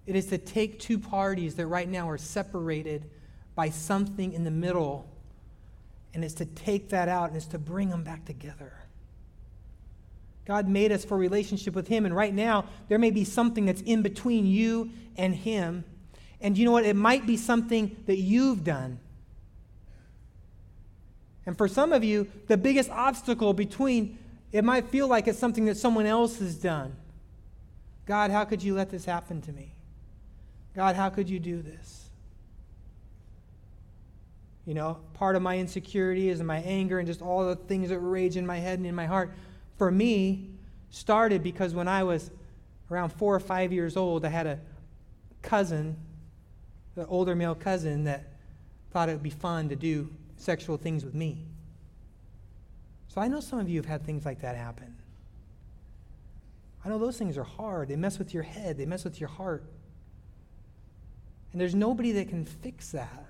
[0.07, 3.09] It is to take two parties that right now are separated
[3.55, 5.09] by something in the middle,
[6.13, 8.73] and it's to take that out and it's to bring them back together.
[10.45, 13.81] God made us for relationship with Him, and right now there may be something that's
[13.81, 15.83] in between you and Him.
[16.39, 16.85] And you know what?
[16.85, 18.99] It might be something that you've done
[21.45, 24.17] and for some of you, the biggest obstacle between
[24.51, 26.95] it might feel like it's something that someone else has done.
[28.05, 29.73] God, how could you let this happen to me?
[30.75, 32.09] God, how could you do this?
[34.65, 37.99] You know, part of my insecurity is my anger and just all the things that
[37.99, 39.31] rage in my head and in my heart.
[39.77, 40.49] For me,
[40.89, 42.31] started because when I was
[42.89, 44.59] around four or five years old, I had a
[45.41, 45.97] cousin,
[46.95, 48.23] the older male cousin, that
[48.91, 51.45] thought it would be fun to do sexual things with me.
[53.09, 54.95] So I know some of you have had things like that happen.
[56.83, 57.87] I know those things are hard.
[57.87, 59.63] They mess with your head, they mess with your heart.
[61.51, 63.25] And there's nobody that can fix that.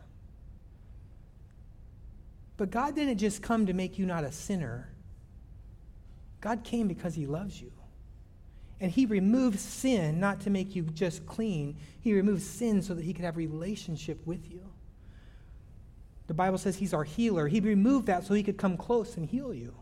[2.57, 4.89] But God didn't just come to make you not a sinner.
[6.45, 7.71] God came because he loves you.
[8.79, 11.75] And he removed sin not to make you just clean.
[12.01, 14.61] He removed sin so that he could have relationship with you.
[16.27, 17.47] The Bible says he's our healer.
[17.47, 19.73] He removed that so he could come close and heal you.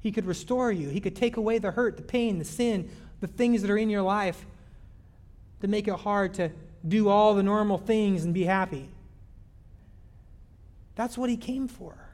[0.00, 0.90] He could restore you.
[0.90, 2.90] He could take away the hurt, the pain, the sin,
[3.22, 4.44] the things that are in your life
[5.62, 6.50] to make it hard to
[6.86, 8.90] do all the normal things and be happy.
[10.96, 12.05] That's what he came for.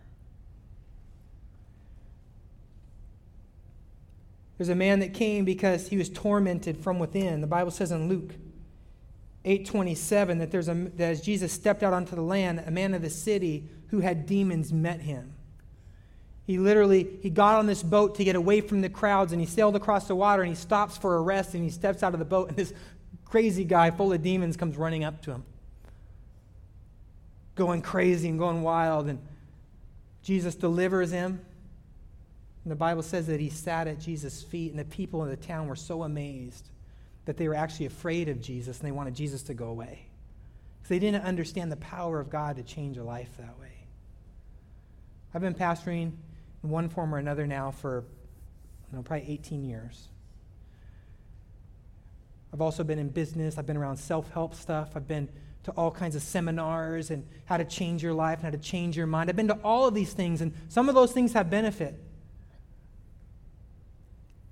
[4.62, 7.40] There's a man that came because he was tormented from within.
[7.40, 8.30] The Bible says in Luke
[9.44, 13.02] 8:27 that there's a that as Jesus stepped out onto the land, a man of
[13.02, 15.32] the city who had demons met him.
[16.46, 19.48] He literally he got on this boat to get away from the crowds and he
[19.48, 22.20] sailed across the water and he stops for a rest and he steps out of
[22.20, 22.72] the boat and this
[23.24, 25.42] crazy guy full of demons comes running up to him.
[27.56, 29.18] Going crazy and going wild and
[30.22, 31.40] Jesus delivers him
[32.64, 35.36] and the Bible says that he sat at Jesus' feet, and the people in the
[35.36, 36.68] town were so amazed
[37.24, 40.06] that they were actually afraid of Jesus and they wanted Jesus to go away.
[40.78, 43.86] Because they didn't understand the power of God to change a life that way.
[45.34, 46.12] I've been pastoring
[46.62, 48.04] in one form or another now for
[48.90, 50.08] you know, probably 18 years.
[52.52, 53.56] I've also been in business.
[53.56, 54.90] I've been around self help stuff.
[54.94, 55.28] I've been
[55.64, 58.96] to all kinds of seminars and how to change your life and how to change
[58.96, 59.30] your mind.
[59.30, 61.98] I've been to all of these things, and some of those things have benefit.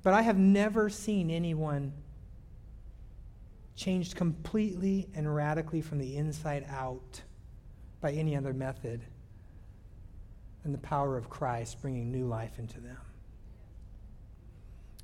[0.02, 1.92] But I have never seen anyone
[3.76, 7.22] changed completely and radically from the inside out
[8.00, 9.02] by any other method
[10.62, 12.96] than the power of Christ bringing new life into them.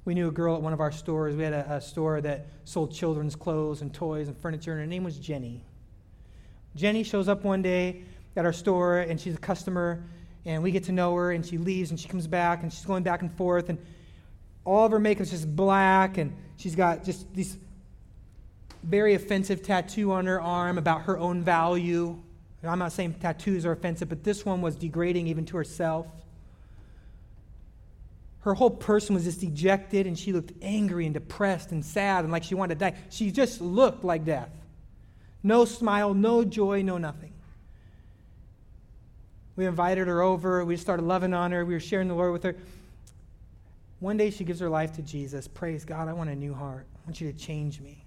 [0.04, 1.34] We knew a girl at one of our stores.
[1.34, 4.86] We had a, a, store that sold children's clothes and toys and furniture, and her
[4.86, 5.64] name was Jenny.
[6.76, 8.04] Jenny shows up one day
[8.36, 10.04] at our store, and she's a customer,
[10.44, 12.84] and we get to know her, and she leaves, and she comes back, and she's
[12.84, 13.78] going back and forth, and
[14.66, 17.56] all of her makeup's just black, and she's got just these
[18.82, 22.18] very offensive tattoo on her arm about her own value.
[22.62, 26.06] And I'm not saying tattoos are offensive, but this one was degrading even to herself.
[28.40, 32.32] Her whole person was just dejected, and she looked angry and depressed and sad and
[32.32, 32.96] like she wanted to die.
[33.08, 34.50] She just looked like death.
[35.42, 37.32] No smile, no joy, no nothing.
[39.54, 40.64] We invited her over.
[40.64, 41.64] We started loving on her.
[41.64, 42.56] We were sharing the Lord with her.
[44.00, 45.48] One day she gives her life to Jesus.
[45.48, 46.86] Praise God, I want a new heart.
[46.94, 48.04] I want you to change me.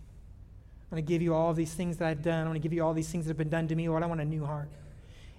[0.91, 2.43] I want to give you all these things that I've done.
[2.43, 3.89] I want to give you all these things that have been done to me.
[3.89, 4.69] Lord, I want a new heart.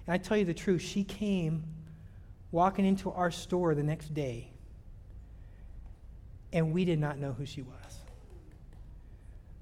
[0.07, 1.63] And I tell you the truth, she came
[2.51, 4.51] walking into our store the next day,
[6.51, 7.75] and we did not know who she was.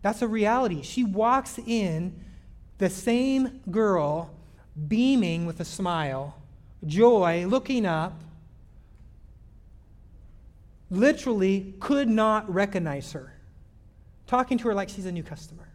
[0.01, 0.81] That's a reality.
[0.81, 2.23] She walks in,
[2.77, 4.31] the same girl,
[4.87, 6.35] beaming with a smile,
[6.85, 8.19] joy, looking up,
[10.89, 13.33] literally could not recognize her,
[14.27, 15.67] talking to her like she's a new customer.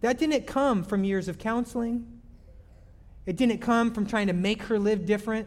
[0.00, 2.20] That didn't come from years of counseling.
[3.26, 5.46] It didn't come from trying to make her live different.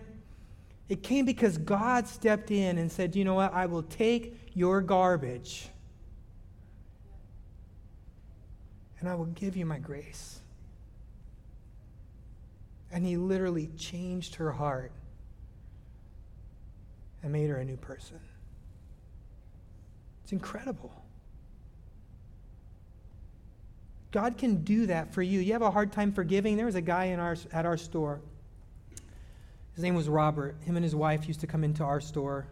[0.89, 3.53] It came because God stepped in and said, You know what?
[3.53, 5.69] I will take your garbage
[8.99, 10.39] and I will give you my grace.
[12.91, 14.91] And He literally changed her heart
[17.23, 18.19] and made her a new person.
[20.23, 20.93] It's incredible.
[24.12, 25.39] God can do that for you.
[25.39, 26.55] You have a hard time forgiving.
[26.55, 28.21] There was a guy in our, at our store.
[29.73, 30.55] His name was Robert.
[30.62, 32.45] Him and his wife used to come into our store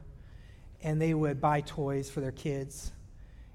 [0.84, 2.92] and they would buy toys for their kids.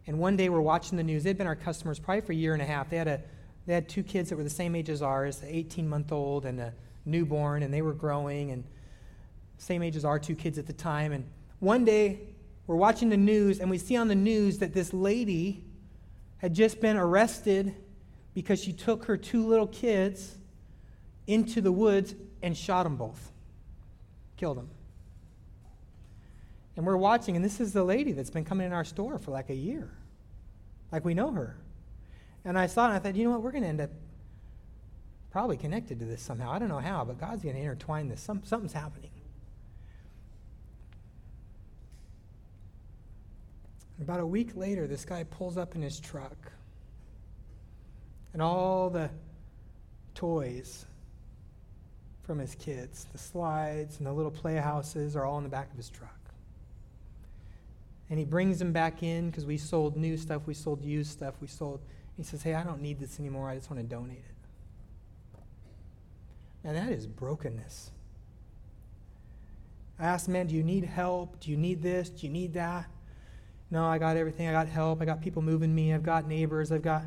[0.07, 1.25] And one day we're watching the news.
[1.25, 2.89] They'd been our customers probably for a year and a half.
[2.89, 3.21] They had, a,
[3.67, 6.47] they had two kids that were the same age as ours, an 18 month old
[6.47, 6.73] and a
[7.05, 8.53] newborn, and they were growing.
[8.53, 8.63] And
[9.59, 11.13] same age as our two kids at the time.
[11.13, 11.25] And
[11.61, 12.21] one day,
[12.67, 15.65] we're watching the news, and we see on the news that this lady
[16.39, 17.75] had just been arrested
[18.35, 20.37] because she took her two little kids
[21.27, 23.33] into the woods and shot them both,
[24.37, 24.69] killed them.
[26.77, 29.31] And we're watching, and this is the lady that's been coming in our store for
[29.31, 29.91] like a year.
[30.93, 31.57] Like we know her.
[32.45, 33.91] And I saw it and I thought, you know what, we're going to end up
[35.31, 36.53] probably connected to this somehow.
[36.53, 38.21] I don't know how, but God's going to intertwine this.
[38.21, 39.11] Some, something's happening.
[44.01, 46.53] About a week later, this guy pulls up in his truck,
[48.33, 49.11] and all the
[50.15, 50.85] toys
[52.23, 55.77] from his kids, the slides and the little playhouses, are all in the back of
[55.77, 56.11] his truck.
[58.11, 61.35] And he brings them back in because we sold new stuff, we sold used stuff,
[61.41, 61.81] we sold.
[62.17, 63.49] He says, Hey, I don't need this anymore.
[63.49, 64.37] I just want to donate it.
[66.65, 67.93] And that is brokenness.
[69.99, 71.41] I asked, man, do you need help?
[71.41, 72.11] Do you need this?
[72.11, 72.87] Do you need that?
[73.71, 74.49] No, I got everything.
[74.49, 75.03] I got help.
[75.03, 75.93] I got people moving me.
[75.93, 76.71] I've got neighbors.
[76.71, 77.03] I've got.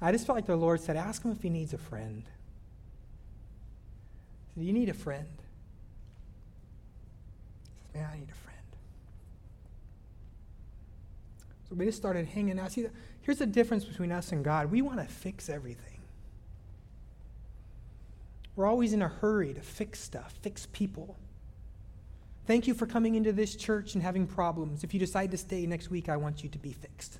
[0.00, 2.24] I just felt like the Lord said, ask him if he needs a friend.
[4.56, 5.26] Do you need a friend?
[7.64, 8.56] He says, Man, I need a friend.
[11.68, 12.72] So we just started hanging out.
[12.72, 12.86] See,
[13.22, 14.70] here's the difference between us and God.
[14.70, 16.00] We want to fix everything.
[18.54, 21.16] We're always in a hurry to fix stuff, fix people.
[22.46, 24.84] Thank you for coming into this church and having problems.
[24.84, 27.18] If you decide to stay next week, I want you to be fixed.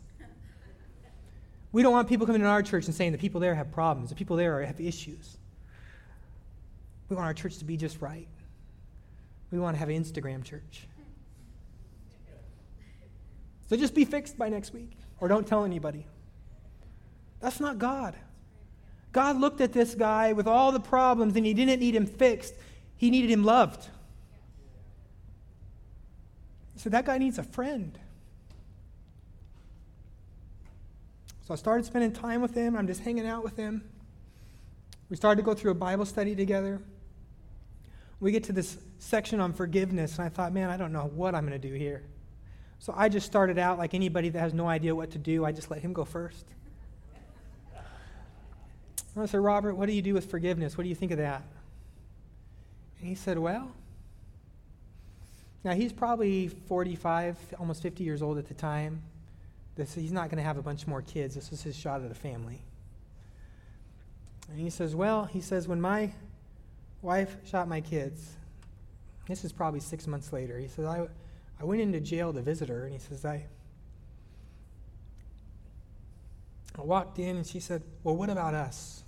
[1.72, 4.10] We don't want people coming to our church and saying the people there have problems,
[4.10, 5.36] the people there have issues.
[7.08, 8.28] We want our church to be just right.
[9.50, 10.86] We want to have an Instagram church.
[13.68, 16.06] So just be fixed by next week or don't tell anybody.
[17.40, 18.14] That's not God.
[19.12, 22.54] God looked at this guy with all the problems and he didn't need him fixed,
[22.96, 23.88] he needed him loved.
[26.76, 27.98] So that guy needs a friend.
[31.46, 32.76] So I started spending time with him.
[32.76, 33.82] I'm just hanging out with him.
[35.08, 36.82] We started to go through a Bible study together.
[38.18, 41.34] We get to this section on forgiveness, and I thought, man, I don't know what
[41.34, 42.02] I'm going to do here.
[42.78, 45.52] So I just started out like anybody that has no idea what to do, I
[45.52, 46.46] just let him go first.
[49.18, 50.76] I said, Robert, what do you do with forgiveness?
[50.76, 51.42] What do you think of that?
[52.98, 53.72] And he said, well,
[55.66, 59.02] now he's probably 45, almost 50 years old at the time.
[59.74, 61.35] This, he's not going to have a bunch more kids.
[61.35, 62.62] This was his shot at a family.
[64.48, 66.12] And he says, well, he says, when my
[67.02, 68.37] wife shot my kids,
[69.26, 71.09] this is probably six months later, he says, I,
[71.61, 73.44] I went into jail to visit her, and he says, I,
[76.79, 79.02] I walked in, and she said, Well, what about us?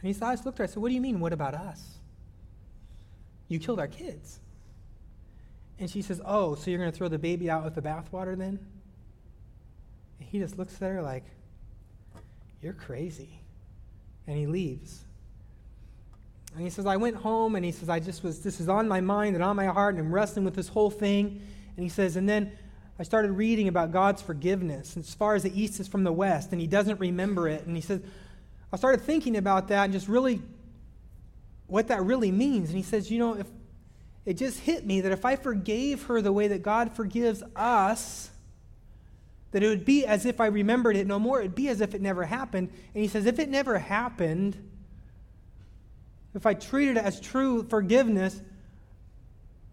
[0.00, 0.64] And he said, I just looked at her.
[0.64, 1.96] I said, What do you mean, what about us?
[3.48, 4.38] You killed our kids.
[5.80, 8.36] And she says, Oh, so you're going to throw the baby out with the bathwater
[8.36, 8.58] then?
[10.20, 11.24] And he just looks at her like,
[12.62, 13.40] You're crazy.
[14.26, 15.00] And he leaves.
[16.54, 18.86] And he says, I went home and he says, I just was, this is on
[18.86, 21.40] my mind and on my heart and I'm wrestling with this whole thing.
[21.76, 22.52] And he says, and then
[22.98, 26.52] I started reading about God's forgiveness as far as the east is from the west,
[26.52, 27.64] and he doesn't remember it.
[27.64, 28.02] And he says,
[28.72, 30.42] I started thinking about that and just really
[31.66, 32.68] what that really means.
[32.68, 33.46] And he says, you know, if
[34.26, 38.30] it just hit me that if I forgave her the way that God forgives us,
[39.52, 41.40] that it would be as if I remembered it no more.
[41.40, 42.70] It would be as if it never happened.
[42.94, 44.56] And he says, if it never happened,
[46.34, 48.40] if I treated it as true forgiveness,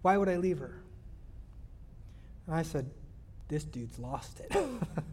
[0.01, 0.81] why would I leave her?
[2.47, 2.89] And I said,
[3.47, 4.55] This dude's lost it.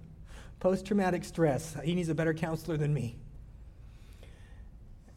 [0.60, 1.76] Post traumatic stress.
[1.84, 3.16] He needs a better counselor than me.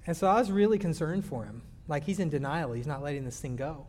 [0.05, 1.61] And so I was really concerned for him.
[1.87, 3.87] Like he's in denial, he's not letting this thing go.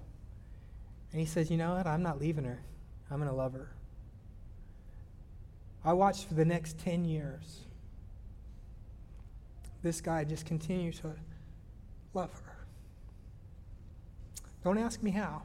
[1.13, 1.87] And he says, You know what?
[1.87, 2.61] I'm not leaving her.
[3.11, 3.69] I'm going to love her.
[5.85, 7.61] I watched for the next 10 years.
[9.83, 11.15] This guy just continued to
[12.13, 12.57] love her.
[14.65, 15.43] Don't ask me how.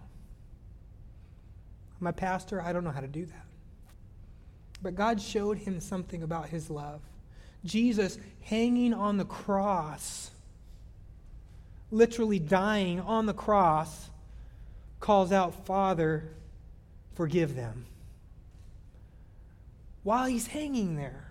[2.01, 3.45] I'm a pastor, I don't know how to do that.
[4.81, 6.99] But God showed him something about his love.
[7.63, 10.31] Jesus hanging on the cross,
[11.91, 14.09] literally dying on the cross,
[15.03, 16.23] calls out, Father,
[17.13, 17.85] forgive them.
[20.01, 21.27] While he's hanging there,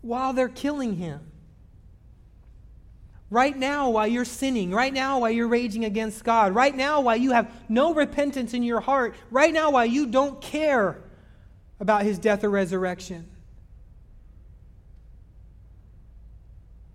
[0.00, 1.20] while they're killing him.
[3.28, 7.16] Right now, while you're sinning, right now, while you're raging against God, right now, while
[7.16, 11.02] you have no repentance in your heart, right now, while you don't care
[11.80, 13.28] about his death or resurrection,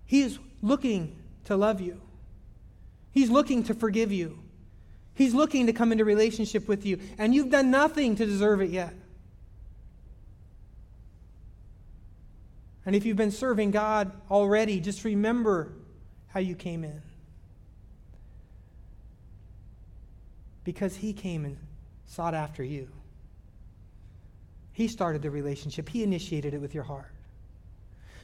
[0.06, 2.00] he is looking to love you.
[3.12, 4.41] He's looking to forgive you.
[5.22, 8.72] He's looking to come into relationship with you, and you've done nothing to deserve it
[8.72, 8.96] yet.
[12.88, 15.74] And if you've been serving God already, just remember
[16.30, 17.04] how you came in.
[20.64, 21.60] Because he came and
[22.08, 22.90] sought after you.
[24.74, 27.14] He started the relationship, he initiated it with your heart.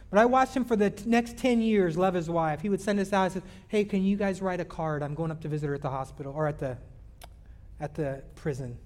[0.10, 2.62] But I watched him for the t- next 10 years love his wife.
[2.62, 5.04] He would send us out and say, Hey, can you guys write a card?
[5.04, 6.78] I'm going up to visit her at the hospital or at the,
[7.80, 8.78] at the prison.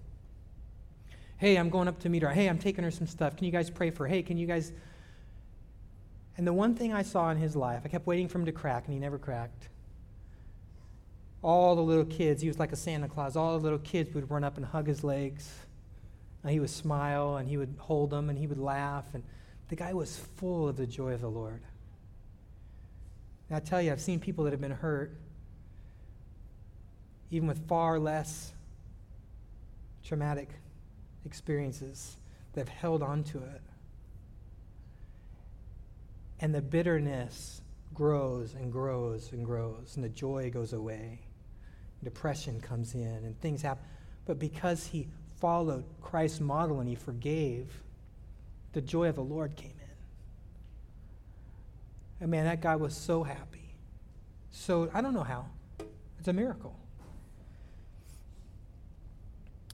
[1.37, 2.29] Hey, I'm going up to meet her.
[2.29, 3.35] Hey, I'm taking her some stuff.
[3.35, 4.13] Can you guys pray for her?
[4.13, 4.71] Hey, can you guys
[6.37, 8.51] and the one thing I saw in his life, I kept waiting for him to
[8.51, 9.69] crack, and he never cracked.
[11.43, 14.29] All the little kids, he was like a Santa Claus, all the little kids would
[14.29, 15.51] run up and hug his legs.
[16.43, 19.05] And he would smile, and he would hold them, and he would laugh.
[19.13, 19.23] And
[19.69, 21.61] the guy was full of the joy of the Lord.
[23.49, 25.15] And I tell you, I've seen people that have been hurt,
[27.29, 28.53] even with far less
[30.03, 30.49] traumatic
[31.25, 32.17] experiences,
[32.53, 33.61] that have held on to it
[36.41, 37.61] and the bitterness
[37.93, 41.19] grows and grows and grows, and the joy goes away.
[42.03, 43.85] depression comes in and things happen.
[44.25, 45.07] But because he
[45.39, 47.83] followed Christ's model and he forgave,
[48.73, 49.87] the joy of the Lord came in.
[52.21, 53.75] And man, that guy was so happy.
[54.49, 55.45] So I don't know how.
[56.17, 56.75] It's a miracle.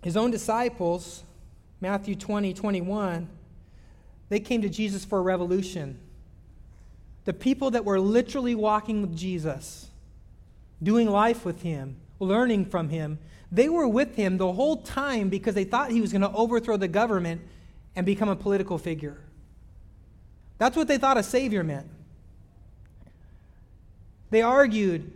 [0.01, 1.23] His own disciples,
[1.81, 3.27] Matthew 20, 21,
[4.29, 5.99] they came to Jesus for a revolution.
[7.25, 9.87] The people that were literally walking with Jesus,
[10.81, 13.19] doing life with him, learning from him,
[13.51, 16.77] they were with him the whole time because they thought he was going to overthrow
[16.77, 17.41] the government
[17.95, 19.17] and become a political figure.
[20.57, 21.87] That's what they thought a savior meant.
[24.29, 25.11] They argued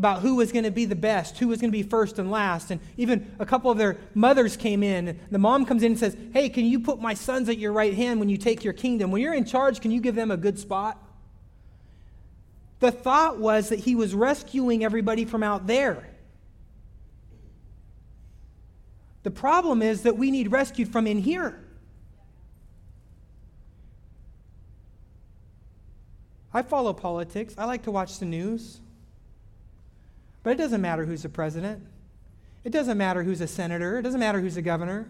[0.00, 2.30] about who was going to be the best, who was going to be first and
[2.30, 2.70] last.
[2.70, 5.20] And even a couple of their mothers came in.
[5.30, 7.92] The mom comes in and says, Hey, can you put my sons at your right
[7.92, 9.10] hand when you take your kingdom?
[9.10, 10.96] When you're in charge, can you give them a good spot?
[12.78, 16.08] The thought was that he was rescuing everybody from out there.
[19.22, 21.62] The problem is that we need rescued from in here.
[26.54, 27.54] I follow politics.
[27.58, 28.80] I like to watch the news.
[30.42, 31.86] But it doesn't matter who's the president.
[32.64, 33.98] It doesn't matter who's a senator.
[33.98, 35.06] It doesn't matter who's a governor.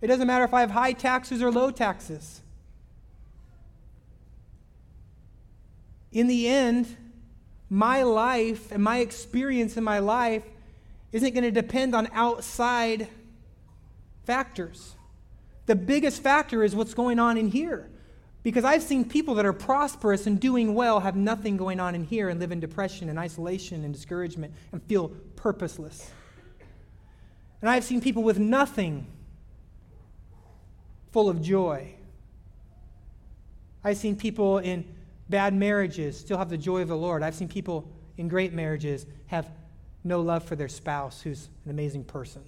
[0.00, 2.40] It doesn't matter if I have high taxes or low taxes.
[6.12, 6.96] In the end,
[7.68, 10.44] my life and my experience in my life
[11.10, 13.08] isn't going to depend on outside
[14.24, 14.94] factors.
[15.66, 17.88] The biggest factor is what's going on in here.
[18.44, 22.04] Because I've seen people that are prosperous and doing well have nothing going on in
[22.04, 26.10] here and live in depression and isolation and discouragement and feel purposeless.
[27.62, 29.06] And I've seen people with nothing
[31.10, 31.94] full of joy.
[33.82, 34.84] I've seen people in
[35.30, 37.22] bad marriages still have the joy of the Lord.
[37.22, 39.50] I've seen people in great marriages have
[40.04, 42.42] no love for their spouse who's an amazing person.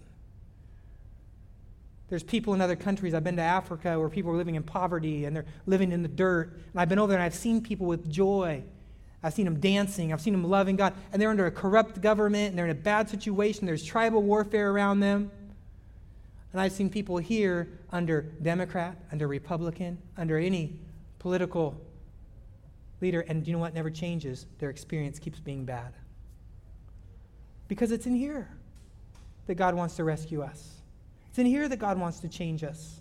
[2.09, 3.15] There's people in other countries.
[3.15, 6.09] I've been to Africa where people are living in poverty and they're living in the
[6.09, 6.53] dirt.
[6.73, 8.63] And I've been over there and I've seen people with joy.
[9.23, 10.13] I've seen them dancing.
[10.13, 10.95] I've seen them loving God.
[11.13, 13.67] And they're under a corrupt government and they're in a bad situation.
[13.67, 15.33] There's tribal warfare around them.
[16.53, 20.79] And I've seen people here under Democrat, under Republican, under any
[21.19, 21.79] political
[23.01, 23.23] leader.
[23.23, 23.75] And you know what?
[23.75, 24.47] never changes.
[24.59, 25.93] Their experience keeps being bad.
[27.67, 28.49] Because it's in here
[29.49, 30.76] that God wants to rescue us.
[31.37, 32.99] It's in here that God wants to change us.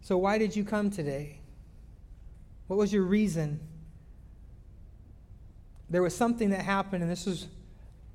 [0.00, 1.40] So, why did you come today?
[2.68, 3.58] What was your reason?
[5.88, 7.48] There was something that happened, and this is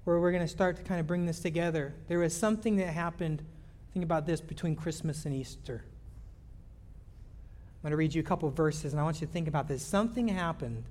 [0.06, 1.94] where we're going to start to kind of bring this together.
[2.08, 3.44] There was something that happened,
[3.92, 5.84] think about this, between Christmas and Easter.
[5.84, 9.68] I'm going to read you a couple verses, and I want you to think about
[9.68, 9.86] this.
[9.86, 10.86] Something happened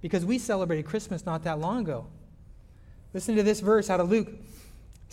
[0.00, 2.06] because we celebrated Christmas not that long ago.
[3.12, 4.28] Listen to this verse out of Luke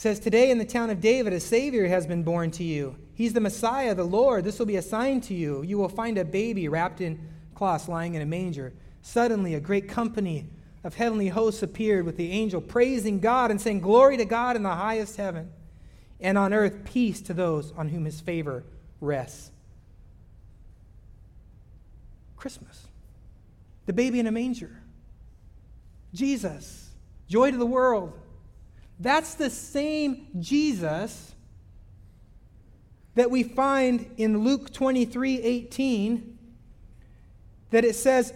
[0.01, 2.95] says, Today in the town of David, a Savior has been born to you.
[3.13, 4.43] He's the Messiah, the Lord.
[4.43, 5.61] This will be a sign to you.
[5.61, 8.73] You will find a baby wrapped in cloths lying in a manger.
[9.03, 10.49] Suddenly, a great company
[10.83, 14.63] of heavenly hosts appeared with the angel, praising God and saying, Glory to God in
[14.63, 15.51] the highest heaven,
[16.19, 18.63] and on earth peace to those on whom his favor
[19.01, 19.51] rests.
[22.37, 22.87] Christmas.
[23.85, 24.81] The baby in a manger.
[26.11, 26.89] Jesus.
[27.27, 28.19] Joy to the world.
[29.01, 31.33] That's the same Jesus
[33.15, 36.37] that we find in Luke 23 18,
[37.71, 38.31] that it says,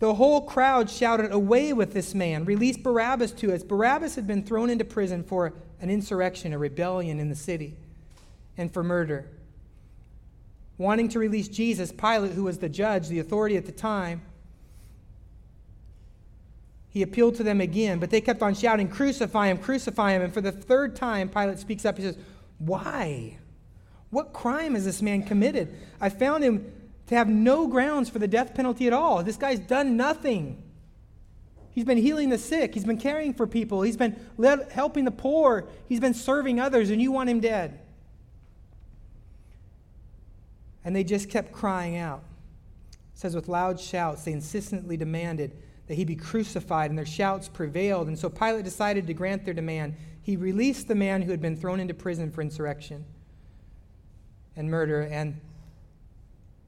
[0.00, 2.44] the whole crowd shouted, Away with this man!
[2.44, 3.62] Release Barabbas to us.
[3.62, 7.76] Barabbas had been thrown into prison for an insurrection, a rebellion in the city,
[8.58, 9.28] and for murder.
[10.76, 14.22] Wanting to release Jesus, Pilate, who was the judge, the authority at the time,
[16.92, 20.20] he appealed to them again, but they kept on shouting, Crucify him, crucify him.
[20.20, 21.96] And for the third time, Pilate speaks up.
[21.96, 22.18] He says,
[22.58, 23.38] Why?
[24.10, 25.74] What crime has this man committed?
[25.98, 26.70] I found him
[27.06, 29.22] to have no grounds for the death penalty at all.
[29.22, 30.62] This guy's done nothing.
[31.70, 34.20] He's been healing the sick, he's been caring for people, he's been
[34.70, 37.80] helping the poor, he's been serving others, and you want him dead.
[40.84, 42.22] And they just kept crying out.
[42.92, 45.56] It says, with loud shouts, they insistently demanded
[45.86, 48.08] that he be crucified, and their shouts prevailed.
[48.08, 49.94] And so Pilate decided to grant their demand.
[50.22, 53.04] He released the man who had been thrown into prison for insurrection
[54.56, 55.40] and murder and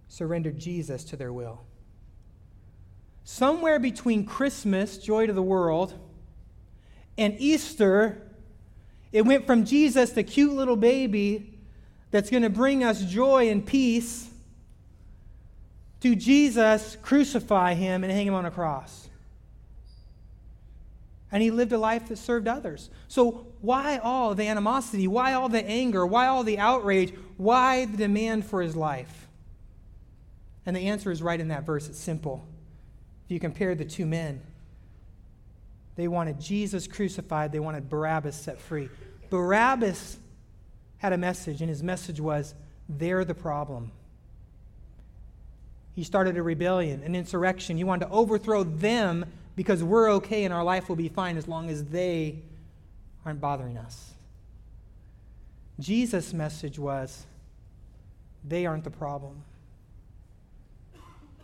[0.08, 1.62] surrendered Jesus to their will.
[3.24, 5.94] Somewhere between Christmas, joy to the world,
[7.16, 8.20] and Easter,
[9.12, 11.58] it went from Jesus, the cute little baby
[12.10, 14.30] that's going to bring us joy and peace,
[16.04, 19.08] to Jesus, crucify him and hang him on a cross.
[21.32, 22.90] and he lived a life that served others.
[23.08, 25.08] So, why all the animosity?
[25.08, 26.04] Why all the anger?
[26.04, 27.14] Why all the outrage?
[27.38, 29.28] Why the demand for his life?
[30.66, 31.88] And the answer is right in that verse.
[31.88, 32.46] It's simple.
[33.24, 34.42] If you compare the two men,
[35.96, 38.90] they wanted Jesus crucified, they wanted Barabbas set free.
[39.30, 40.18] Barabbas
[40.98, 42.54] had a message, and his message was
[42.90, 43.90] they're the problem.
[45.94, 47.76] He started a rebellion, an insurrection.
[47.76, 49.26] He wanted to overthrow them
[49.56, 52.40] because we're okay and our life will be fine as long as they
[53.24, 54.12] aren't bothering us.
[55.78, 57.26] Jesus' message was
[58.46, 59.42] they aren't the problem.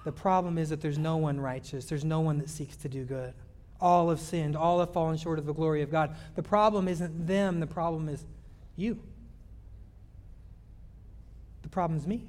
[0.05, 3.05] The problem is that there's no one righteous, there's no one that seeks to do
[3.05, 3.35] good.
[3.81, 6.15] All have sinned, all have fallen short of the glory of God.
[6.35, 8.25] The problem isn't them, the problem is
[8.77, 8.99] you.
[11.63, 12.23] The problem is me.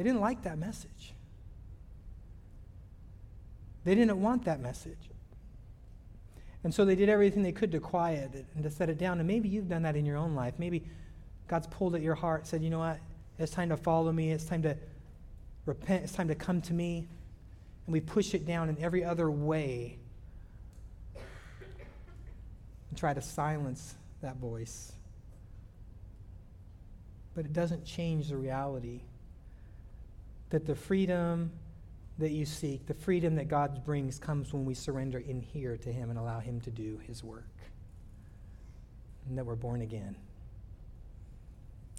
[0.00, 1.12] They didn't like that message.
[3.84, 5.10] They didn't want that message.
[6.64, 9.18] And so they did everything they could to quiet it and to set it down.
[9.18, 10.54] And maybe you've done that in your own life.
[10.56, 10.84] Maybe
[11.48, 12.98] God's pulled at your heart, said, you know what?
[13.38, 14.32] It's time to follow me.
[14.32, 14.74] It's time to
[15.66, 16.04] repent.
[16.04, 17.06] It's time to come to me.
[17.84, 19.98] And we push it down in every other way
[22.88, 24.92] and try to silence that voice.
[27.34, 29.02] But it doesn't change the reality
[30.50, 31.50] that the freedom
[32.18, 35.92] that you seek, the freedom that God brings, comes when we surrender in here to
[35.92, 37.44] Him and allow Him to do His work.
[39.28, 40.16] And that we're born again.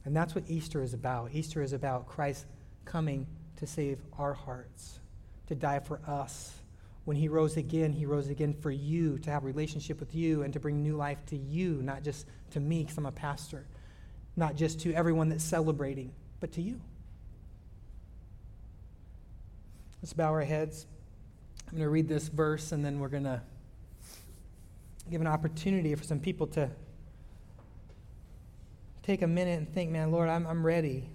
[0.05, 1.31] And that's what Easter is about.
[1.33, 2.45] Easter is about Christ
[2.85, 3.27] coming
[3.57, 4.99] to save our hearts,
[5.47, 6.53] to die for us.
[7.05, 10.43] When he rose again, he rose again for you, to have a relationship with you
[10.43, 13.65] and to bring new life to you, not just to me because I'm a pastor,
[14.35, 16.81] not just to everyone that's celebrating, but to you.
[20.01, 20.87] Let's bow our heads.
[21.67, 23.41] I'm going to read this verse and then we're going to
[25.09, 26.69] give an opportunity for some people to
[29.03, 31.09] take a minute and think, man, Lord, I'm, I'm ready.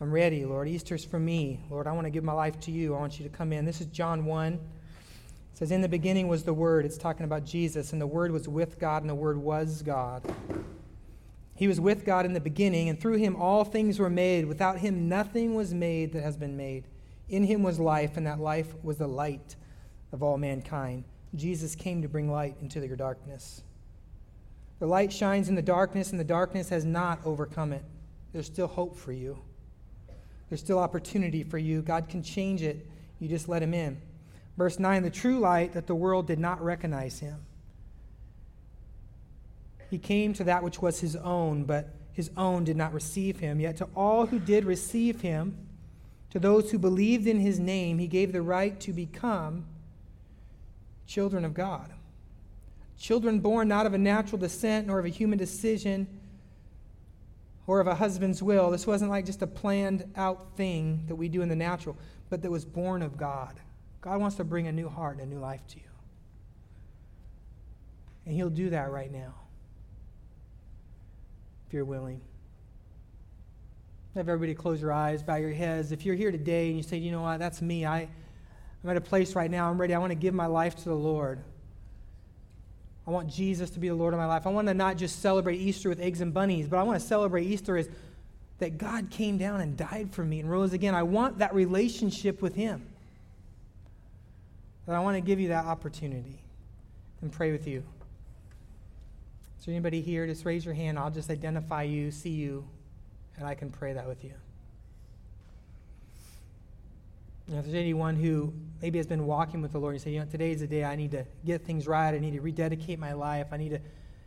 [0.00, 0.68] I'm ready, Lord.
[0.68, 1.60] Easter's for me.
[1.70, 2.94] Lord, I want to give my life to you.
[2.94, 3.64] I want you to come in.
[3.64, 4.52] This is John 1.
[4.52, 4.60] It
[5.54, 6.84] says, In the beginning was the Word.
[6.84, 10.22] It's talking about Jesus, and the Word was with God, and the Word was God.
[11.54, 14.44] He was with God in the beginning, and through him all things were made.
[14.44, 16.84] Without him, nothing was made that has been made.
[17.28, 19.56] In him was life, and that life was the light
[20.12, 21.04] of all mankind.
[21.34, 23.62] Jesus came to bring light into your darkness.
[24.78, 27.84] The light shines in the darkness, and the darkness has not overcome it.
[28.32, 29.38] There's still hope for you.
[30.48, 31.82] There's still opportunity for you.
[31.82, 32.86] God can change it.
[33.18, 34.00] You just let him in.
[34.56, 37.44] Verse 9 the true light that the world did not recognize him.
[39.90, 43.60] He came to that which was his own, but his own did not receive him.
[43.60, 45.56] Yet to all who did receive him,
[46.36, 49.64] to those who believed in his name, he gave the right to become
[51.06, 51.90] children of God.
[52.98, 56.06] Children born not of a natural descent nor of a human decision
[57.66, 58.70] or of a husband's will.
[58.70, 61.96] This wasn't like just a planned out thing that we do in the natural,
[62.28, 63.58] but that was born of God.
[64.02, 65.88] God wants to bring a new heart and a new life to you.
[68.26, 69.32] And He'll do that right now,
[71.66, 72.20] if you're willing.
[74.16, 75.92] Have everybody close your eyes, bow your heads.
[75.92, 77.84] If you're here today and you say, you know what, that's me.
[77.84, 78.08] I,
[78.82, 79.92] I'm at a place right now, I'm ready.
[79.92, 81.38] I want to give my life to the Lord.
[83.06, 84.46] I want Jesus to be the Lord of my life.
[84.46, 87.06] I want to not just celebrate Easter with eggs and bunnies, but I want to
[87.06, 87.90] celebrate Easter as
[88.58, 90.94] that God came down and died for me and rose again.
[90.94, 92.86] I want that relationship with Him.
[94.86, 96.40] And I want to give you that opportunity
[97.20, 97.82] and pray with you.
[99.58, 100.26] Is there anybody here?
[100.26, 100.98] Just raise your hand.
[100.98, 102.66] I'll just identify you, see you,
[103.36, 104.32] and I can pray that with you.
[107.48, 110.26] if there's anyone who maybe has been walking with the Lord, you say, you know,
[110.26, 112.12] today is the day I need to get things right.
[112.12, 113.48] I need to rededicate my life.
[113.52, 113.80] I need to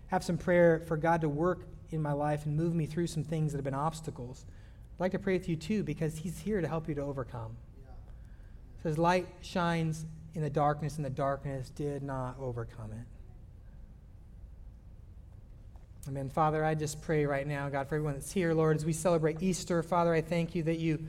[0.07, 3.23] have some prayer for God to work in my life and move me through some
[3.23, 4.45] things that have been obstacles.
[4.95, 7.57] I'd like to pray with you too because He's here to help you to overcome.
[8.79, 13.18] It says, light shines in the darkness, and the darkness did not overcome it.
[16.09, 16.27] Amen.
[16.27, 19.43] Father, I just pray right now, God, for everyone that's here, Lord, as we celebrate
[19.43, 21.05] Easter, Father, I thank you that you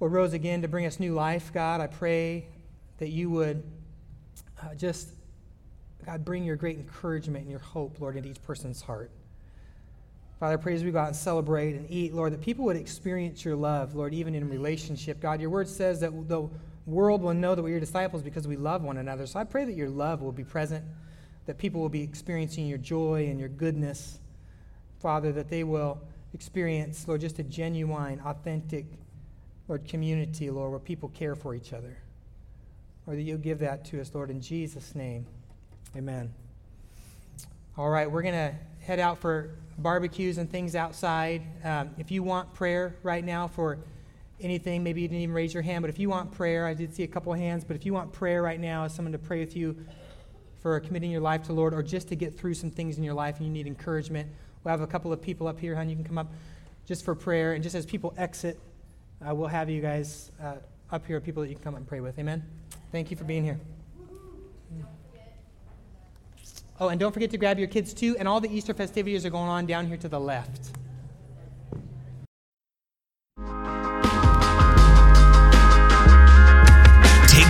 [0.00, 1.80] rose again to bring us new life, God.
[1.80, 2.48] I pray
[2.98, 3.62] that you would
[4.60, 5.10] uh, just,
[6.04, 9.12] God, bring your great encouragement and your hope, Lord, into each person's heart.
[10.40, 12.76] Father, I pray as we go out and celebrate and eat, Lord, that people would
[12.76, 15.20] experience your love, Lord, even in relationship.
[15.20, 16.48] God, your word says that the
[16.86, 19.28] world will know that we're your disciples because we love one another.
[19.28, 20.84] So I pray that your love will be present,
[21.48, 24.20] that people will be experiencing your joy and your goodness.
[25.00, 25.98] Father, that they will
[26.34, 28.84] experience, Lord, just a genuine, authentic
[29.66, 31.96] Lord, community, Lord, where people care for each other.
[33.06, 35.24] or that you'll give that to us, Lord, in Jesus' name.
[35.96, 36.30] Amen.
[37.78, 41.40] All right, we're going to head out for barbecues and things outside.
[41.64, 43.78] Um, if you want prayer right now for
[44.38, 46.94] anything, maybe you didn't even raise your hand, but if you want prayer, I did
[46.94, 49.18] see a couple of hands, but if you want prayer right now, as someone to
[49.18, 49.74] pray with you
[50.60, 53.14] for committing your life to Lord or just to get through some things in your
[53.14, 54.28] life and you need encouragement,
[54.64, 55.88] we'll have a couple of people up here, hon.
[55.88, 56.32] You can come up
[56.86, 57.52] just for prayer.
[57.52, 58.58] And just as people exit,
[59.26, 60.54] uh, we'll have you guys uh,
[60.90, 62.18] up here, people that you can come up and pray with.
[62.18, 62.42] Amen.
[62.90, 63.60] Thank you for being here.
[66.80, 68.16] Oh, and don't forget to grab your kids too.
[68.18, 70.70] And all the Easter festivities are going on down here to the left.